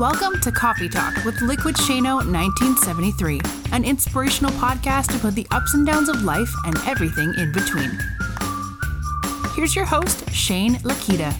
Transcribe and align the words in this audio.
Welcome 0.00 0.40
to 0.40 0.50
Coffee 0.50 0.88
Talk 0.88 1.24
with 1.24 1.40
Liquid 1.40 1.76
Shano 1.76 2.16
1973, 2.16 3.40
an 3.70 3.84
inspirational 3.84 4.50
podcast 4.54 5.16
about 5.16 5.36
the 5.36 5.46
ups 5.52 5.74
and 5.74 5.86
downs 5.86 6.08
of 6.08 6.24
life 6.24 6.52
and 6.66 6.76
everything 6.78 7.32
in 7.38 7.52
between. 7.52 7.96
Here's 9.54 9.76
your 9.76 9.84
host, 9.84 10.28
Shane 10.32 10.74
Lakita. 10.78 11.32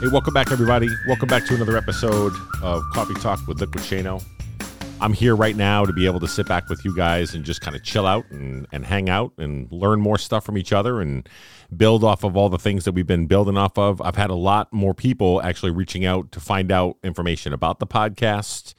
Hey, 0.00 0.08
welcome 0.08 0.34
back, 0.34 0.52
everybody. 0.52 0.90
Welcome 1.06 1.28
back 1.28 1.46
to 1.46 1.54
another 1.54 1.78
episode 1.78 2.34
of 2.62 2.82
Coffee 2.92 3.14
Talk 3.14 3.46
with 3.46 3.58
Liquid 3.58 3.82
Shano. 3.84 4.22
I'm 5.02 5.14
here 5.14 5.34
right 5.34 5.56
now 5.56 5.84
to 5.84 5.92
be 5.92 6.06
able 6.06 6.20
to 6.20 6.28
sit 6.28 6.46
back 6.46 6.68
with 6.68 6.84
you 6.84 6.94
guys 6.94 7.34
and 7.34 7.44
just 7.44 7.60
kind 7.60 7.74
of 7.74 7.82
chill 7.82 8.06
out 8.06 8.24
and, 8.30 8.68
and 8.70 8.86
hang 8.86 9.08
out 9.10 9.32
and 9.36 9.66
learn 9.72 10.00
more 10.00 10.16
stuff 10.16 10.44
from 10.44 10.56
each 10.56 10.72
other 10.72 11.00
and 11.00 11.28
build 11.76 12.04
off 12.04 12.22
of 12.22 12.36
all 12.36 12.48
the 12.48 12.58
things 12.58 12.84
that 12.84 12.92
we've 12.92 13.06
been 13.06 13.26
building 13.26 13.56
off 13.56 13.76
of. 13.76 14.00
I've 14.00 14.14
had 14.14 14.30
a 14.30 14.36
lot 14.36 14.72
more 14.72 14.94
people 14.94 15.42
actually 15.42 15.72
reaching 15.72 16.06
out 16.06 16.30
to 16.30 16.38
find 16.38 16.70
out 16.70 16.98
information 17.02 17.52
about 17.52 17.80
the 17.80 17.86
podcast, 17.86 18.74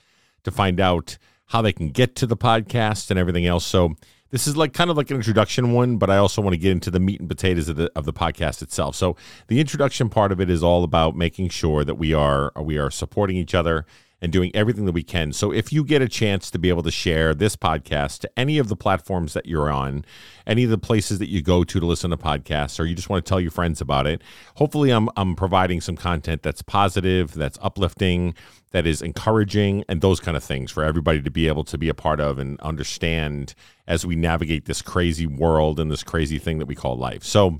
to 0.45 0.51
find 0.51 0.79
out 0.79 1.17
how 1.47 1.61
they 1.61 1.73
can 1.73 1.89
get 1.89 2.15
to 2.15 2.25
the 2.25 2.37
podcast 2.37 3.09
and 3.11 3.19
everything 3.19 3.45
else. 3.45 3.65
So 3.65 3.93
this 4.29 4.47
is 4.47 4.55
like 4.55 4.71
kind 4.71 4.89
of 4.89 4.95
like 4.95 5.11
an 5.11 5.17
introduction 5.17 5.73
one, 5.73 5.97
but 5.97 6.09
I 6.09 6.15
also 6.15 6.41
want 6.41 6.53
to 6.53 6.57
get 6.57 6.71
into 6.71 6.89
the 6.89 7.01
meat 7.01 7.19
and 7.19 7.27
potatoes 7.27 7.67
of 7.67 7.75
the 7.75 7.91
of 7.97 8.05
the 8.05 8.13
podcast 8.13 8.61
itself. 8.61 8.95
So 8.95 9.17
the 9.47 9.59
introduction 9.59 10.07
part 10.07 10.31
of 10.31 10.39
it 10.39 10.49
is 10.49 10.63
all 10.63 10.85
about 10.85 11.17
making 11.17 11.49
sure 11.49 11.83
that 11.83 11.95
we 11.95 12.13
are 12.13 12.53
we 12.61 12.77
are 12.77 12.89
supporting 12.89 13.35
each 13.35 13.53
other 13.53 13.85
and 14.23 14.31
doing 14.31 14.49
everything 14.55 14.85
that 14.85 14.93
we 14.93 15.03
can. 15.03 15.33
So 15.33 15.51
if 15.51 15.73
you 15.73 15.83
get 15.83 16.01
a 16.01 16.07
chance 16.07 16.49
to 16.51 16.57
be 16.57 16.69
able 16.69 16.81
to 16.83 16.91
share 16.91 17.35
this 17.35 17.57
podcast 17.57 18.19
to 18.19 18.39
any 18.39 18.57
of 18.57 18.69
the 18.69 18.75
platforms 18.77 19.33
that 19.33 19.47
you're 19.47 19.69
on, 19.69 20.05
any 20.47 20.63
of 20.63 20.69
the 20.69 20.77
places 20.77 21.19
that 21.19 21.27
you 21.27 21.41
go 21.41 21.65
to 21.65 21.79
to 21.79 21.85
listen 21.85 22.09
to 22.11 22.17
podcasts, 22.17 22.79
or 22.79 22.85
you 22.85 22.95
just 22.95 23.09
want 23.09 23.23
to 23.23 23.29
tell 23.29 23.41
your 23.41 23.51
friends 23.51 23.81
about 23.81 24.07
it, 24.07 24.21
hopefully 24.55 24.91
I'm, 24.91 25.09
I'm 25.17 25.35
providing 25.35 25.81
some 25.81 25.97
content 25.97 26.41
that's 26.41 26.61
positive, 26.61 27.33
that's 27.33 27.59
uplifting, 27.61 28.33
that 28.71 28.87
is 28.87 29.01
encouraging, 29.01 29.83
and 29.89 29.99
those 29.99 30.21
kind 30.21 30.37
of 30.37 30.43
things 30.43 30.71
for 30.71 30.85
everybody 30.85 31.21
to 31.21 31.29
be 31.29 31.49
able 31.49 31.65
to 31.65 31.77
be 31.77 31.89
a 31.89 31.93
part 31.93 32.21
of 32.21 32.39
and 32.39 32.57
understand 32.61 33.53
as 33.87 34.05
we 34.05 34.15
navigate 34.15 34.65
this 34.65 34.81
crazy 34.81 35.27
world 35.27 35.81
and 35.81 35.91
this 35.91 36.01
crazy 36.01 36.39
thing 36.39 36.59
that 36.59 36.65
we 36.65 36.75
call 36.75 36.97
life. 36.97 37.25
So, 37.25 37.59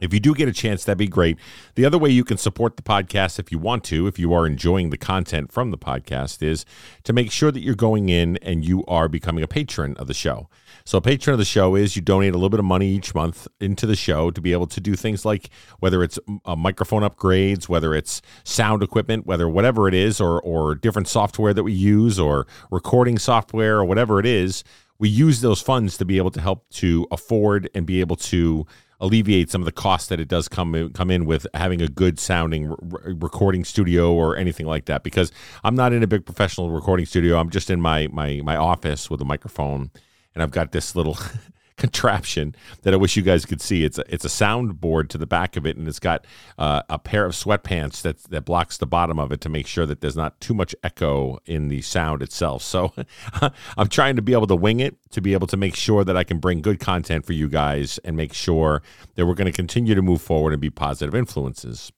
if 0.00 0.14
you 0.14 0.20
do 0.20 0.34
get 0.34 0.48
a 0.48 0.52
chance, 0.52 0.84
that'd 0.84 0.98
be 0.98 1.08
great. 1.08 1.38
The 1.74 1.84
other 1.84 1.98
way 1.98 2.10
you 2.10 2.24
can 2.24 2.36
support 2.36 2.76
the 2.76 2.82
podcast 2.82 3.38
if 3.38 3.50
you 3.50 3.58
want 3.58 3.84
to, 3.84 4.06
if 4.06 4.18
you 4.18 4.32
are 4.32 4.46
enjoying 4.46 4.90
the 4.90 4.96
content 4.96 5.52
from 5.52 5.70
the 5.70 5.78
podcast, 5.78 6.42
is 6.42 6.64
to 7.04 7.12
make 7.12 7.30
sure 7.30 7.50
that 7.50 7.60
you're 7.60 7.74
going 7.74 8.08
in 8.08 8.36
and 8.38 8.64
you 8.64 8.84
are 8.86 9.08
becoming 9.08 9.42
a 9.42 9.48
patron 9.48 9.96
of 9.96 10.06
the 10.06 10.14
show. 10.14 10.48
So, 10.84 10.98
a 10.98 11.00
patron 11.00 11.34
of 11.34 11.38
the 11.38 11.44
show 11.44 11.74
is 11.74 11.96
you 11.96 12.02
donate 12.02 12.32
a 12.32 12.36
little 12.36 12.48
bit 12.48 12.60
of 12.60 12.64
money 12.64 12.88
each 12.88 13.14
month 13.14 13.48
into 13.60 13.86
the 13.86 13.96
show 13.96 14.30
to 14.30 14.40
be 14.40 14.52
able 14.52 14.66
to 14.68 14.80
do 14.80 14.94
things 14.94 15.24
like 15.24 15.50
whether 15.80 16.02
it's 16.02 16.18
uh, 16.44 16.56
microphone 16.56 17.02
upgrades, 17.02 17.68
whether 17.68 17.94
it's 17.94 18.22
sound 18.44 18.82
equipment, 18.82 19.26
whether 19.26 19.48
whatever 19.48 19.88
it 19.88 19.94
is, 19.94 20.20
or, 20.20 20.40
or 20.40 20.74
different 20.74 21.08
software 21.08 21.52
that 21.52 21.62
we 21.62 21.72
use, 21.72 22.18
or 22.18 22.46
recording 22.70 23.18
software, 23.18 23.78
or 23.78 23.84
whatever 23.84 24.18
it 24.18 24.26
is. 24.26 24.64
We 24.98 25.08
use 25.08 25.42
those 25.42 25.60
funds 25.60 25.96
to 25.98 26.04
be 26.04 26.16
able 26.16 26.32
to 26.32 26.40
help 26.40 26.68
to 26.70 27.06
afford 27.12 27.70
and 27.74 27.86
be 27.86 28.00
able 28.00 28.16
to 28.16 28.66
alleviate 29.00 29.50
some 29.50 29.60
of 29.60 29.66
the 29.66 29.72
costs 29.72 30.08
that 30.08 30.20
it 30.20 30.28
does 30.28 30.48
come 30.48 30.74
in, 30.74 30.92
come 30.92 31.10
in 31.10 31.24
with 31.24 31.46
having 31.54 31.80
a 31.80 31.88
good 31.88 32.18
sounding 32.18 32.70
re- 32.70 33.14
recording 33.14 33.64
studio 33.64 34.12
or 34.12 34.36
anything 34.36 34.66
like 34.66 34.86
that. 34.86 35.02
Because 35.02 35.30
I'm 35.64 35.74
not 35.74 35.92
in 35.92 36.02
a 36.02 36.06
big 36.06 36.26
professional 36.26 36.70
recording 36.70 37.06
studio. 37.06 37.38
I'm 37.38 37.50
just 37.50 37.70
in 37.70 37.80
my 37.80 38.08
my 38.08 38.40
my 38.44 38.56
office 38.56 39.10
with 39.10 39.20
a 39.20 39.24
microphone, 39.24 39.90
and 40.34 40.42
I've 40.42 40.50
got 40.50 40.72
this 40.72 40.96
little 40.96 41.16
contraption 41.78 42.54
that 42.82 42.92
I 42.92 42.96
wish 42.96 43.16
you 43.16 43.22
guys 43.22 43.46
could 43.46 43.60
see. 43.60 43.84
It's 43.84 43.98
a, 43.98 44.04
it's 44.12 44.24
a 44.24 44.28
soundboard 44.28 45.08
to 45.10 45.18
the 45.18 45.26
back 45.26 45.56
of 45.56 45.64
it, 45.66 45.76
and 45.76 45.88
it's 45.88 45.98
got 45.98 46.26
uh, 46.58 46.82
a 46.90 46.98
pair 46.98 47.24
of 47.24 47.32
sweatpants 47.32 48.02
that 48.02 48.22
that 48.24 48.44
blocks 48.44 48.76
the 48.76 48.86
bottom 48.86 49.18
of 49.18 49.32
it 49.32 49.40
to 49.42 49.48
make 49.48 49.66
sure 49.66 49.86
that 49.86 50.00
there's 50.00 50.16
not 50.16 50.40
too 50.40 50.54
much 50.54 50.74
echo 50.82 51.38
in 51.46 51.68
the 51.68 51.80
sound 51.80 52.22
itself. 52.22 52.62
So 52.62 52.92
I'm 53.76 53.88
trying 53.88 54.16
to 54.16 54.22
be 54.22 54.32
able 54.32 54.48
to 54.48 54.56
wing 54.56 54.80
it 54.80 54.96
to 55.12 55.20
be 55.20 55.32
able 55.32 55.46
to 55.46 55.56
make 55.56 55.74
sure 55.74 56.04
that 56.04 56.16
I 56.16 56.24
can 56.24 56.38
bring 56.38 56.60
good 56.60 56.80
content 56.80 57.24
for 57.24 57.32
you 57.32 57.48
guys 57.48 57.98
and 58.04 58.16
make 58.16 58.34
sure 58.34 58.82
that 59.14 59.26
we're 59.26 59.34
going 59.34 59.50
to 59.50 59.56
continue 59.56 59.94
to 59.94 60.02
move 60.02 60.20
forward 60.20 60.52
and 60.52 60.60
be 60.60 60.70
positive 60.70 61.14
influences. 61.14 61.92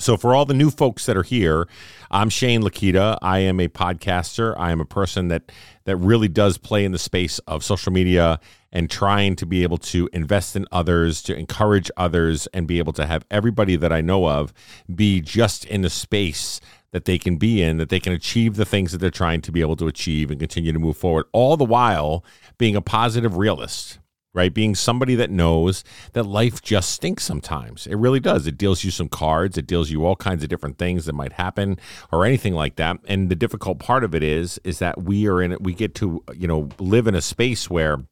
So, 0.00 0.16
for 0.16 0.34
all 0.34 0.46
the 0.46 0.54
new 0.54 0.70
folks 0.70 1.04
that 1.06 1.16
are 1.16 1.22
here, 1.22 1.68
I'm 2.10 2.30
Shane 2.30 2.62
Lakita. 2.62 3.18
I 3.20 3.40
am 3.40 3.60
a 3.60 3.68
podcaster. 3.68 4.54
I 4.58 4.72
am 4.72 4.80
a 4.80 4.86
person 4.86 5.28
that 5.28 5.52
that 5.84 5.96
really 5.96 6.28
does 6.28 6.56
play 6.56 6.86
in 6.86 6.92
the 6.92 6.98
space 6.98 7.38
of 7.40 7.62
social 7.62 7.92
media 7.92 8.40
and 8.72 8.88
trying 8.88 9.36
to 9.36 9.44
be 9.44 9.62
able 9.62 9.76
to 9.76 10.08
invest 10.14 10.56
in 10.56 10.64
others, 10.72 11.22
to 11.24 11.36
encourage 11.36 11.90
others, 11.98 12.46
and 12.54 12.66
be 12.66 12.78
able 12.78 12.94
to 12.94 13.06
have 13.06 13.26
everybody 13.30 13.76
that 13.76 13.92
I 13.92 14.00
know 14.00 14.26
of 14.26 14.54
be 14.94 15.20
just 15.20 15.66
in 15.66 15.82
the 15.82 15.90
space 15.90 16.60
that 16.92 17.04
they 17.04 17.18
can 17.18 17.36
be 17.36 17.62
in, 17.62 17.76
that 17.76 17.90
they 17.90 18.00
can 18.00 18.14
achieve 18.14 18.56
the 18.56 18.64
things 18.64 18.92
that 18.92 18.98
they're 18.98 19.10
trying 19.10 19.42
to 19.42 19.52
be 19.52 19.60
able 19.60 19.76
to 19.76 19.86
achieve 19.86 20.30
and 20.30 20.40
continue 20.40 20.72
to 20.72 20.78
move 20.78 20.96
forward, 20.96 21.26
all 21.32 21.58
the 21.58 21.64
while 21.64 22.24
being 22.56 22.74
a 22.74 22.80
positive 22.80 23.36
realist 23.36 23.98
right? 24.32 24.52
Being 24.54 24.74
somebody 24.74 25.14
that 25.16 25.30
knows 25.30 25.82
that 26.12 26.24
life 26.24 26.62
just 26.62 26.90
stinks 26.90 27.24
sometimes. 27.24 27.86
It 27.86 27.96
really 27.96 28.20
does. 28.20 28.46
It 28.46 28.56
deals 28.56 28.84
you 28.84 28.90
some 28.90 29.08
cards, 29.08 29.58
it 29.58 29.66
deals 29.66 29.90
you 29.90 30.04
all 30.04 30.16
kinds 30.16 30.42
of 30.42 30.48
different 30.48 30.78
things 30.78 31.06
that 31.06 31.14
might 31.14 31.32
happen 31.32 31.78
or 32.12 32.24
anything 32.24 32.54
like 32.54 32.76
that. 32.76 32.98
And 33.06 33.28
the 33.28 33.34
difficult 33.34 33.78
part 33.78 34.04
of 34.04 34.14
it 34.14 34.22
is 34.22 34.60
is 34.64 34.78
that 34.78 35.02
we 35.02 35.26
are 35.26 35.42
in 35.42 35.52
it 35.52 35.62
we 35.62 35.74
get 35.74 35.94
to, 35.96 36.22
you 36.34 36.46
know, 36.46 36.68
live 36.78 37.06
in 37.06 37.14
a 37.14 37.20
space 37.20 37.68
where 37.68 38.04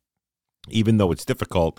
even 0.71 0.99
though 0.99 1.13
it's 1.13 1.25
difficult, 1.25 1.79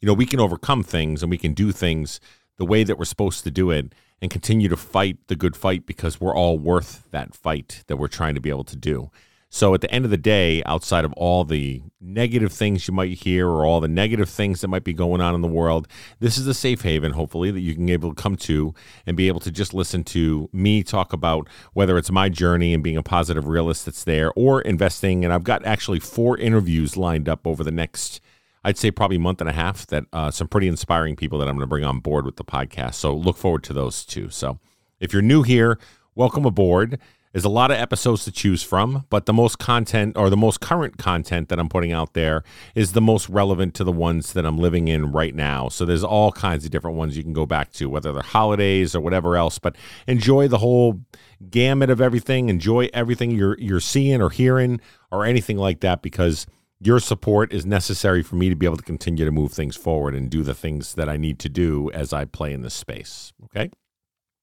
you 0.00 0.06
know, 0.06 0.14
we 0.14 0.26
can 0.26 0.40
overcome 0.40 0.82
things 0.82 1.22
and 1.22 1.30
we 1.30 1.38
can 1.38 1.54
do 1.54 1.72
things 1.72 2.20
the 2.58 2.66
way 2.66 2.84
that 2.84 2.98
we're 2.98 3.04
supposed 3.04 3.44
to 3.44 3.50
do 3.50 3.70
it 3.70 3.94
and 4.20 4.30
continue 4.30 4.68
to 4.68 4.76
fight 4.76 5.16
the 5.28 5.36
good 5.36 5.56
fight 5.56 5.86
because 5.86 6.20
we're 6.20 6.34
all 6.34 6.58
worth 6.58 7.04
that 7.10 7.34
fight 7.34 7.84
that 7.86 7.96
we're 7.96 8.08
trying 8.08 8.34
to 8.34 8.40
be 8.40 8.50
able 8.50 8.64
to 8.64 8.76
do. 8.76 9.10
So 9.52 9.74
at 9.74 9.80
the 9.80 9.90
end 9.90 10.04
of 10.04 10.12
the 10.12 10.16
day, 10.16 10.62
outside 10.64 11.04
of 11.04 11.12
all 11.14 11.44
the 11.44 11.82
negative 12.00 12.52
things 12.52 12.86
you 12.86 12.94
might 12.94 13.18
hear 13.18 13.48
or 13.48 13.66
all 13.66 13.80
the 13.80 13.88
negative 13.88 14.30
things 14.30 14.60
that 14.60 14.68
might 14.68 14.84
be 14.84 14.92
going 14.92 15.20
on 15.20 15.34
in 15.34 15.40
the 15.40 15.48
world, 15.48 15.88
this 16.20 16.38
is 16.38 16.46
a 16.46 16.54
safe 16.54 16.82
haven, 16.82 17.12
hopefully, 17.12 17.50
that 17.50 17.58
you 17.58 17.74
can 17.74 17.84
be 17.84 17.92
able 17.92 18.14
to 18.14 18.22
come 18.22 18.36
to 18.36 18.72
and 19.06 19.16
be 19.16 19.26
able 19.26 19.40
to 19.40 19.50
just 19.50 19.74
listen 19.74 20.04
to 20.04 20.48
me 20.52 20.84
talk 20.84 21.12
about 21.12 21.48
whether 21.72 21.98
it's 21.98 22.12
my 22.12 22.28
journey 22.28 22.72
and 22.72 22.84
being 22.84 22.96
a 22.96 23.02
positive 23.02 23.48
realist 23.48 23.86
that's 23.86 24.04
there 24.04 24.32
or 24.36 24.60
investing. 24.60 25.24
And 25.24 25.34
I've 25.34 25.44
got 25.44 25.66
actually 25.66 25.98
four 25.98 26.38
interviews 26.38 26.96
lined 26.96 27.28
up 27.28 27.44
over 27.44 27.64
the 27.64 27.72
next 27.72 28.20
I'd 28.62 28.78
say 28.78 28.90
probably 28.90 29.18
month 29.18 29.40
and 29.40 29.48
a 29.48 29.54
half 29.54 29.86
that 29.86 30.04
uh, 30.12 30.30
some 30.30 30.46
pretty 30.46 30.68
inspiring 30.68 31.16
people 31.16 31.38
that 31.38 31.48
I'm 31.48 31.54
going 31.54 31.62
to 31.62 31.66
bring 31.66 31.84
on 31.84 32.00
board 32.00 32.26
with 32.26 32.36
the 32.36 32.44
podcast. 32.44 32.94
So 32.94 33.14
look 33.16 33.38
forward 33.38 33.64
to 33.64 33.72
those 33.72 34.04
too. 34.04 34.28
So 34.28 34.58
if 35.00 35.12
you're 35.12 35.22
new 35.22 35.42
here, 35.42 35.78
welcome 36.14 36.44
aboard. 36.44 36.98
There's 37.32 37.44
a 37.44 37.48
lot 37.48 37.70
of 37.70 37.76
episodes 37.76 38.24
to 38.24 38.32
choose 38.32 38.64
from, 38.64 39.06
but 39.08 39.26
the 39.26 39.32
most 39.32 39.60
content 39.60 40.16
or 40.16 40.30
the 40.30 40.36
most 40.36 40.60
current 40.60 40.98
content 40.98 41.48
that 41.48 41.60
I'm 41.60 41.68
putting 41.68 41.92
out 41.92 42.14
there 42.14 42.42
is 42.74 42.92
the 42.92 43.00
most 43.00 43.28
relevant 43.28 43.74
to 43.74 43.84
the 43.84 43.92
ones 43.92 44.32
that 44.32 44.44
I'm 44.44 44.58
living 44.58 44.88
in 44.88 45.12
right 45.12 45.34
now. 45.34 45.68
So 45.68 45.84
there's 45.84 46.02
all 46.02 46.32
kinds 46.32 46.64
of 46.64 46.72
different 46.72 46.96
ones 46.96 47.16
you 47.16 47.22
can 47.22 47.32
go 47.32 47.46
back 47.46 47.72
to, 47.74 47.88
whether 47.88 48.12
they're 48.12 48.22
holidays 48.22 48.96
or 48.96 49.00
whatever 49.00 49.36
else. 49.36 49.60
But 49.60 49.76
enjoy 50.08 50.48
the 50.48 50.58
whole 50.58 51.02
gamut 51.48 51.88
of 51.88 52.00
everything. 52.00 52.48
Enjoy 52.48 52.88
everything 52.92 53.30
you're 53.30 53.56
you're 53.60 53.78
seeing 53.78 54.20
or 54.20 54.30
hearing 54.30 54.80
or 55.12 55.24
anything 55.24 55.56
like 55.56 55.80
that 55.80 56.02
because 56.02 56.48
your 56.80 56.98
support 56.98 57.52
is 57.52 57.64
necessary 57.64 58.24
for 58.24 58.34
me 58.34 58.48
to 58.48 58.56
be 58.56 58.66
able 58.66 58.78
to 58.78 58.82
continue 58.82 59.24
to 59.24 59.30
move 59.30 59.52
things 59.52 59.76
forward 59.76 60.16
and 60.16 60.30
do 60.30 60.42
the 60.42 60.54
things 60.54 60.94
that 60.94 61.08
I 61.08 61.16
need 61.16 61.38
to 61.40 61.48
do 61.48 61.92
as 61.92 62.12
I 62.12 62.24
play 62.24 62.52
in 62.52 62.62
this 62.62 62.74
space. 62.74 63.32
Okay. 63.44 63.70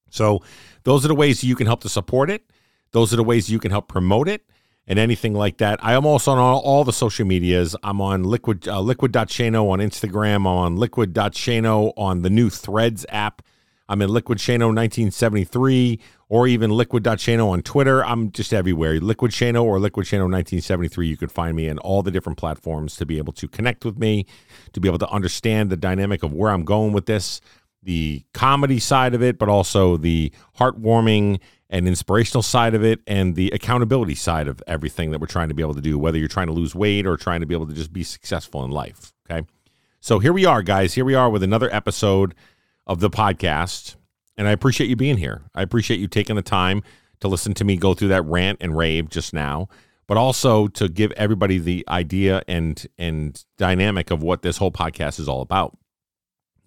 So, 0.10 0.42
those 0.84 1.04
are 1.04 1.10
the 1.10 1.16
ways 1.16 1.44
you 1.44 1.56
can 1.56 1.68
help 1.68 1.82
to 1.82 1.90
support 1.90 2.30
it. 2.30 2.50
Those 2.92 3.14
are 3.14 3.18
the 3.18 3.24
ways 3.24 3.50
you 3.50 3.60
can 3.60 3.72
help 3.72 3.88
promote 3.88 4.28
it 4.28 4.44
and 4.88 4.98
anything 4.98 5.34
like 5.34 5.58
that. 5.58 5.84
I 5.84 5.94
am 5.94 6.06
also 6.06 6.32
on 6.32 6.38
all, 6.38 6.60
all 6.60 6.84
the 6.84 6.94
social 6.94 7.26
medias. 7.26 7.76
I'm 7.84 8.02
on 8.02 8.24
liquid 8.24 8.68
uh, 8.68 8.80
liquid.shano 8.82 9.70
on 9.70 9.80
Instagram. 9.80 10.36
I'm 10.36 10.48
on 10.48 10.76
liquid.shano 10.78 11.94
on 11.98 12.22
the 12.22 12.30
new 12.30 12.50
Threads 12.50 13.06
app. 13.10 13.42
I'm 13.90 14.02
in 14.02 14.10
Liquid 14.10 14.38
Shano 14.38 14.68
1973 14.76 16.00
or 16.30 16.48
even 16.48 16.72
Liquid 16.72 17.04
Shano 17.04 17.50
on 17.50 17.62
Twitter. 17.62 18.04
I'm 18.04 18.32
just 18.32 18.54
everywhere. 18.54 19.00
Liquid 19.00 19.32
Shano 19.32 19.64
or 19.64 19.80
Liquid 19.80 20.06
Shano 20.06 20.30
1973. 20.30 21.08
You 21.08 21.18
can 21.18 21.30
find 21.30 21.56
me 21.56 21.68
in 21.68 21.78
all 21.80 22.04
the 22.04 22.12
different 22.12 22.38
platforms 22.38 22.98
to 22.98 23.06
be 23.06 23.18
able 23.18 23.34
to 23.34 23.48
connect 23.48 23.86
with 23.86 23.98
me, 23.98 24.26
to 24.74 24.82
be 24.82 24.90
able 24.90 25.00
to 25.00 25.10
understand 25.10 25.70
the 25.70 25.78
dynamic 25.78 26.22
of 26.22 26.34
where 26.34 26.52
I'm 26.52 26.66
going 26.66 26.92
with 26.92 27.06
this, 27.06 27.40
the 27.88 28.22
comedy 28.34 28.80
side 28.80 29.14
of 29.14 29.24
it, 29.24 29.40
but 29.40 29.48
also 29.48 29.96
the 29.96 30.30
heartwarming 30.60 31.40
and 31.70 31.88
inspirational 31.88 32.42
side 32.42 32.76
of 32.76 32.84
it 32.84 33.00
and 33.08 33.34
the 33.36 33.50
accountability 33.52 34.14
side 34.14 34.50
of 34.50 34.62
everything 34.68 35.12
that 35.12 35.22
we're 35.22 35.28
trying 35.28 35.48
to 35.48 35.54
be 35.54 35.64
able 35.64 35.74
to 35.74 35.80
do, 35.80 35.98
whether 35.98 36.18
you're 36.18 36.28
trying 36.28 36.48
to 36.48 36.54
lose 36.54 36.76
weight 36.76 37.08
or 37.08 37.16
trying 37.16 37.40
to 37.40 37.46
be 37.46 37.56
able 37.56 37.66
to 37.66 37.74
just 37.74 37.94
be 37.94 38.04
successful 38.04 38.66
in 38.66 38.72
life. 38.72 39.14
Okay. 39.32 39.48
So 40.02 40.20
here 40.20 40.34
we 40.34 40.46
are, 40.46 40.62
guys. 40.62 40.96
Here 40.96 41.06
we 41.06 41.16
are 41.16 41.30
with 41.30 41.44
another 41.44 41.74
episode 41.74 42.36
of 42.86 43.00
the 43.00 43.10
podcast. 43.10 43.96
And 44.36 44.50
I 44.50 44.52
appreciate 44.52 44.90
you 44.90 44.98
being 44.98 45.18
here. 45.18 45.44
I 45.56 45.62
appreciate 45.62 46.02
you 46.02 46.10
taking 46.10 46.36
the 46.36 46.42
time 46.42 46.84
to 47.22 47.30
listen 47.30 47.54
to 47.54 47.64
me 47.64 47.78
go 47.78 47.94
through 47.94 48.10
that 48.10 48.26
rant 48.26 48.58
and 48.60 48.78
rave 48.78 49.08
just 49.08 49.34
now, 49.34 49.70
but 50.08 50.18
also 50.18 50.68
to 50.68 50.90
give 50.90 51.14
everybody 51.14 51.58
the 51.58 51.86
idea 51.88 52.42
and 52.50 52.86
and 52.98 53.46
dynamic 53.58 54.12
of 54.12 54.22
what 54.22 54.42
this 54.42 54.58
whole 54.58 54.72
podcast 54.72 55.22
is 55.22 55.30
all 55.30 55.42
about. 55.42 55.78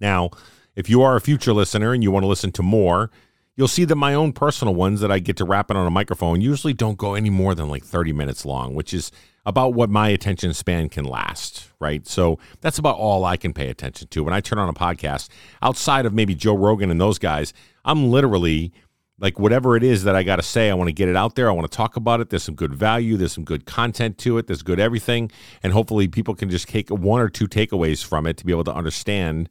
Now, 0.01 0.31
if 0.77 0.89
you 0.89 1.03
are 1.03 1.17
a 1.17 1.21
future 1.21 1.53
listener 1.53 1.93
and 1.93 2.03
you 2.03 2.11
want 2.11 2.25
to 2.25 2.29
listen 2.29 2.53
to 2.53 2.63
more, 2.63 3.11
you'll 3.57 3.69
see 3.69 3.85
that 3.85 3.97
my 3.97 4.15
own 4.15 4.33
personal 4.33 4.75
ones 4.75 5.01
that 5.01 5.11
I 5.11 5.19
get 5.19 5.37
to 5.39 5.45
wrap 5.45 5.71
it 5.71 5.77
on 5.77 5.87
a 5.87 5.91
microphone 5.91 6.41
usually 6.41 6.73
don't 6.73 6.97
go 6.97 7.15
any 7.15 7.31
more 7.31 7.55
than 7.55 7.69
like 7.69 7.85
30 7.85 8.13
minutes 8.13 8.45
long, 8.45 8.75
which 8.75 8.95
is 8.95 9.11
about 9.47 9.75
what 9.75 9.91
my 9.91 10.09
attention 10.09 10.55
span 10.55 10.89
can 10.89 11.05
last, 11.05 11.69
right? 11.81 12.07
So 12.07 12.39
that's 12.61 12.79
about 12.79 12.97
all 12.97 13.25
I 13.25 13.37
can 13.37 13.53
pay 13.53 13.69
attention 13.69 14.09
to. 14.09 14.25
When 14.25 14.35
I 14.35 14.41
turn 14.41 14.59
on 14.59 14.69
a 14.69 14.75
podcast, 14.75 15.29
outside 15.63 16.07
of 16.07 16.13
maybe 16.13 16.35
Joe 16.35 16.57
Rogan 16.57 16.91
and 16.91 17.01
those 17.01 17.19
guys, 17.19 17.53
I'm 17.85 18.11
literally 18.11 18.73
like 19.19 19.39
whatever 19.39 19.77
it 19.77 19.83
is 19.83 20.05
that 20.05 20.17
I 20.17 20.23
got 20.23 20.37
to 20.37 20.43
say, 20.43 20.71
I 20.71 20.75
want 20.75 20.89
to 20.89 20.93
get 20.93 21.09
it 21.09 21.17
out 21.17 21.35
there. 21.35 21.49
I 21.49 21.53
want 21.53 21.71
to 21.71 21.77
talk 21.77 21.97
about 21.97 22.21
it. 22.21 22.31
There's 22.31 22.43
some 22.43 22.55
good 22.55 22.75
value. 22.75 23.17
There's 23.17 23.33
some 23.33 23.45
good 23.45 23.67
content 23.67 24.17
to 24.19 24.39
it. 24.39 24.47
There's 24.47 24.63
good 24.63 24.81
everything. 24.81 25.31
And 25.63 25.73
hopefully 25.73 26.09
people 26.09 26.35
can 26.35 26.49
just 26.49 26.69
take 26.69 26.89
one 26.89 27.21
or 27.21 27.29
two 27.29 27.47
takeaways 27.47 28.03
from 28.03 28.27
it 28.27 28.39
to 28.39 28.47
be 28.47 28.53
able 28.53 28.65
to 28.65 28.75
understand 28.75 29.51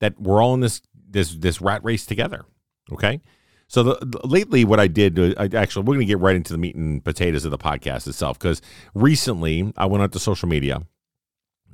that 0.00 0.20
we're 0.20 0.42
all 0.42 0.54
in 0.54 0.60
this 0.60 0.82
this 1.08 1.34
this 1.34 1.60
rat 1.60 1.84
race 1.84 2.06
together. 2.06 2.44
Okay. 2.92 3.20
So 3.68 3.82
the, 3.82 3.98
the, 4.00 4.24
lately, 4.24 4.64
what 4.64 4.78
I 4.78 4.86
did, 4.86 5.18
uh, 5.18 5.34
I, 5.36 5.48
actually, 5.56 5.82
we're 5.82 5.94
going 5.94 6.06
to 6.06 6.12
get 6.12 6.20
right 6.20 6.36
into 6.36 6.52
the 6.52 6.58
meat 6.58 6.76
and 6.76 7.04
potatoes 7.04 7.44
of 7.44 7.50
the 7.50 7.58
podcast 7.58 8.06
itself 8.06 8.38
because 8.38 8.62
recently 8.94 9.72
I 9.76 9.86
went 9.86 10.02
onto 10.02 10.20
social 10.20 10.48
media 10.48 10.82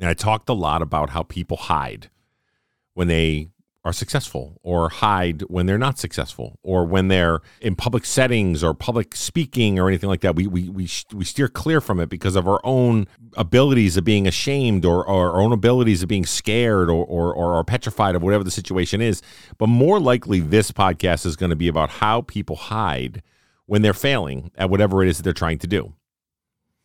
and 0.00 0.08
I 0.08 0.14
talked 0.14 0.48
a 0.48 0.54
lot 0.54 0.80
about 0.80 1.10
how 1.10 1.22
people 1.22 1.56
hide 1.56 2.08
when 2.94 3.08
they 3.08 3.50
are 3.84 3.92
successful 3.92 4.60
or 4.62 4.88
hide 4.88 5.42
when 5.42 5.66
they're 5.66 5.78
not 5.78 5.98
successful 5.98 6.58
or 6.62 6.84
when 6.84 7.08
they're 7.08 7.40
in 7.60 7.74
public 7.74 8.04
settings 8.04 8.62
or 8.62 8.74
public 8.74 9.16
speaking 9.16 9.78
or 9.78 9.88
anything 9.88 10.08
like 10.08 10.20
that. 10.20 10.36
We 10.36 10.46
we 10.46 10.68
we, 10.68 10.88
we 11.12 11.24
steer 11.24 11.48
clear 11.48 11.80
from 11.80 11.98
it 11.98 12.08
because 12.08 12.36
of 12.36 12.46
our 12.46 12.60
own 12.62 13.08
abilities 13.36 13.96
of 13.96 14.04
being 14.04 14.26
ashamed 14.28 14.84
or, 14.84 15.04
or 15.04 15.32
our 15.32 15.40
own 15.40 15.52
abilities 15.52 16.02
of 16.02 16.08
being 16.08 16.26
scared 16.26 16.88
or, 16.90 17.04
or 17.04 17.34
or 17.34 17.54
or 17.56 17.64
petrified 17.64 18.14
of 18.14 18.22
whatever 18.22 18.44
the 18.44 18.52
situation 18.52 19.00
is. 19.00 19.20
But 19.58 19.66
more 19.66 19.98
likely 19.98 20.38
this 20.38 20.70
podcast 20.70 21.26
is 21.26 21.34
going 21.34 21.50
to 21.50 21.56
be 21.56 21.68
about 21.68 21.90
how 21.90 22.20
people 22.20 22.56
hide 22.56 23.22
when 23.66 23.82
they're 23.82 23.94
failing 23.94 24.52
at 24.56 24.70
whatever 24.70 25.02
it 25.02 25.08
is 25.08 25.16
that 25.16 25.24
they're 25.24 25.32
trying 25.32 25.58
to 25.58 25.66
do. 25.66 25.94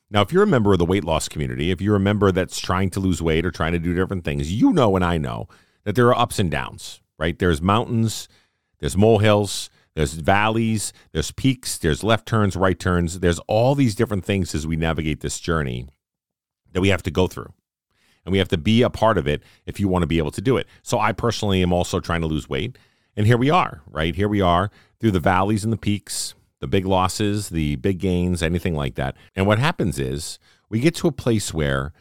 Now, 0.10 0.22
if 0.22 0.32
you're 0.32 0.44
a 0.44 0.48
member 0.48 0.72
of 0.72 0.80
the 0.80 0.86
weight 0.86 1.04
loss 1.04 1.28
community, 1.28 1.70
if 1.70 1.82
you're 1.82 1.98
a 1.98 2.00
member 2.00 2.32
that's 2.32 2.60
trying 2.60 2.90
to 2.92 3.00
lose 3.00 3.22
weight 3.22 3.46
or 3.46 3.52
trying 3.52 3.74
to 3.74 3.80
do 3.80 3.94
different 3.94 4.24
things, 4.24 4.52
you 4.52 4.72
know 4.72 4.96
and 4.96 5.04
I 5.04 5.18
know 5.18 5.48
that 5.88 5.95
there 5.95 6.10
are 6.10 6.19
ups 6.19 6.38
and 6.38 6.51
downs, 6.51 7.00
right? 7.18 7.39
There's 7.39 7.62
mountains, 7.62 8.28
there's 8.80 8.98
molehills, 8.98 9.69
there's 9.95 10.16
valleys, 10.16 10.92
there's 11.13 11.31
peaks, 11.31 11.78
there's 11.78 12.04
left 12.04 12.28
turns, 12.28 12.57
right 12.57 12.78
turns. 12.78 13.22
There's 13.22 13.39
all 13.48 13.74
these 13.74 13.95
different 13.95 14.25
things 14.25 14.54
as 14.54 14.68
we 14.68 14.75
navigate 14.75 15.22
this 15.22 15.39
journey 15.39 15.88
that 16.74 16.81
we 16.81 16.89
have 16.89 17.04
to 17.04 17.10
go 17.10 17.28
through. 17.28 17.54
And 18.25 18.34
we 18.34 18.38
have 18.38 18.50
to 18.50 18.57
be 18.57 18.81
a 18.81 18.89
part 18.89 19.18
of 19.18 19.30
it 19.30 19.42
if 19.66 19.80
you 19.80 19.88
want 19.88 20.04
to 20.04 20.07
be 20.07 20.18
able 20.18 20.31
to 20.31 20.42
do 20.42 20.57
it. 20.57 20.68
So 20.84 21.00
I 21.00 21.13
personally 21.13 21.63
am 21.63 21.72
also 21.72 22.01
trying 22.01 22.19
to 22.19 22.28
lose 22.28 22.50
weight. 22.50 22.78
And 23.16 23.25
here 23.25 23.38
we 23.38 23.50
are, 23.50 23.81
right? 23.89 24.13
Here 24.13 24.28
we 24.28 24.42
are 24.42 24.69
through 25.00 25.12
the 25.12 25.22
valleys 25.22 25.63
and 25.63 25.72
the 25.72 25.78
peaks, 25.78 26.36
the 26.60 26.68
big 26.68 26.86
losses, 26.86 27.48
the 27.48 27.78
big 27.78 28.00
gains, 28.00 28.44
anything 28.44 28.75
like 28.75 28.95
that. 28.95 29.16
And 29.38 29.48
what 29.48 29.57
happens 29.57 30.00
is 30.00 30.38
we 30.69 30.81
get 30.81 30.95
to 30.95 31.07
a 31.07 31.13
place 31.13 31.54
where 31.54 31.94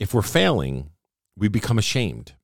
if 0.00 0.12
we're 0.12 0.22
failing, 0.22 0.90
we 1.36 1.46
become 1.46 1.78
ashamed 1.78 2.34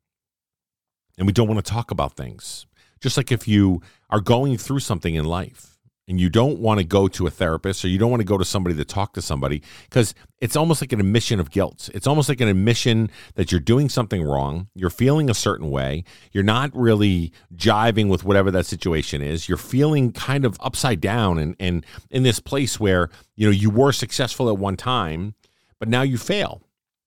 and 1.20 1.26
we 1.26 1.34
don't 1.34 1.46
want 1.46 1.64
to 1.64 1.70
talk 1.70 1.90
about 1.90 2.16
things. 2.16 2.66
Just 3.00 3.18
like 3.18 3.30
if 3.30 3.46
you 3.46 3.82
are 4.08 4.20
going 4.20 4.56
through 4.56 4.80
something 4.80 5.14
in 5.14 5.26
life 5.26 5.78
and 6.08 6.18
you 6.18 6.30
don't 6.30 6.58
want 6.58 6.78
to 6.78 6.84
go 6.84 7.08
to 7.08 7.26
a 7.26 7.30
therapist 7.30 7.84
or 7.84 7.88
you 7.88 7.98
don't 7.98 8.10
want 8.10 8.20
to 8.20 8.26
go 8.26 8.38
to 8.38 8.44
somebody 8.44 8.74
to 8.74 8.86
talk 8.86 9.12
to 9.12 9.22
somebody 9.22 9.62
because 9.84 10.14
it's 10.40 10.56
almost 10.56 10.80
like 10.80 10.92
an 10.92 10.98
admission 10.98 11.38
of 11.38 11.50
guilt. 11.50 11.90
It's 11.92 12.06
almost 12.06 12.30
like 12.30 12.40
an 12.40 12.48
admission 12.48 13.10
that 13.34 13.52
you're 13.52 13.60
doing 13.60 13.90
something 13.90 14.22
wrong, 14.22 14.68
you're 14.74 14.88
feeling 14.88 15.28
a 15.28 15.34
certain 15.34 15.70
way, 15.70 16.04
you're 16.32 16.42
not 16.42 16.74
really 16.74 17.32
jiving 17.54 18.08
with 18.08 18.24
whatever 18.24 18.50
that 18.52 18.64
situation 18.64 19.20
is. 19.20 19.46
You're 19.46 19.58
feeling 19.58 20.12
kind 20.12 20.46
of 20.46 20.56
upside 20.60 21.02
down 21.02 21.38
and 21.38 21.54
and 21.60 21.84
in 22.10 22.22
this 22.22 22.40
place 22.40 22.80
where, 22.80 23.10
you 23.36 23.46
know, 23.46 23.52
you 23.52 23.68
were 23.68 23.92
successful 23.92 24.48
at 24.48 24.56
one 24.56 24.78
time, 24.78 25.34
but 25.78 25.88
now 25.88 26.00
you 26.00 26.16
fail 26.16 26.62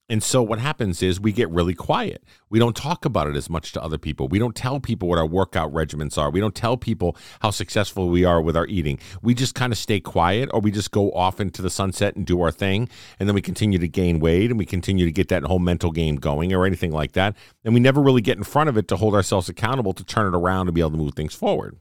and 0.09 0.21
so 0.21 0.43
what 0.43 0.59
happens 0.59 1.01
is 1.01 1.19
we 1.21 1.31
get 1.31 1.49
really 1.49 1.73
quiet. 1.73 2.23
We 2.49 2.59
don't 2.59 2.75
talk 2.75 3.05
about 3.05 3.27
it 3.27 3.37
as 3.37 3.49
much 3.49 3.71
to 3.71 3.81
other 3.81 3.97
people. 3.97 4.27
We 4.27 4.37
don't 4.37 4.55
tell 4.55 4.81
people 4.81 5.07
what 5.07 5.17
our 5.17 5.25
workout 5.25 5.73
regimens 5.73 6.17
are. 6.17 6.29
We 6.29 6.41
don't 6.41 6.53
tell 6.53 6.75
people 6.75 7.15
how 7.41 7.51
successful 7.51 8.09
we 8.09 8.25
are 8.25 8.41
with 8.41 8.57
our 8.57 8.67
eating. 8.67 8.99
We 9.21 9.33
just 9.33 9.55
kind 9.55 9.71
of 9.71 9.77
stay 9.77 10.01
quiet 10.01 10.49
or 10.53 10.59
we 10.59 10.71
just 10.71 10.91
go 10.91 11.11
off 11.13 11.39
into 11.39 11.61
the 11.61 11.69
sunset 11.69 12.17
and 12.17 12.25
do 12.25 12.41
our 12.41 12.51
thing. 12.51 12.89
And 13.17 13.29
then 13.29 13.33
we 13.33 13.41
continue 13.41 13.79
to 13.79 13.87
gain 13.87 14.19
weight 14.19 14.49
and 14.49 14.59
we 14.59 14.65
continue 14.65 15.05
to 15.05 15.11
get 15.11 15.29
that 15.29 15.43
whole 15.43 15.59
mental 15.59 15.91
game 15.91 16.17
going 16.17 16.51
or 16.51 16.65
anything 16.65 16.91
like 16.91 17.13
that. 17.13 17.37
And 17.63 17.73
we 17.73 17.79
never 17.79 18.01
really 18.01 18.21
get 18.21 18.37
in 18.37 18.43
front 18.43 18.69
of 18.69 18.77
it 18.77 18.89
to 18.89 18.97
hold 18.97 19.15
ourselves 19.15 19.47
accountable 19.47 19.93
to 19.93 20.03
turn 20.03 20.27
it 20.27 20.37
around 20.37 20.67
and 20.67 20.75
be 20.75 20.81
able 20.81 20.91
to 20.91 20.97
move 20.97 21.15
things 21.15 21.33
forward. 21.33 21.77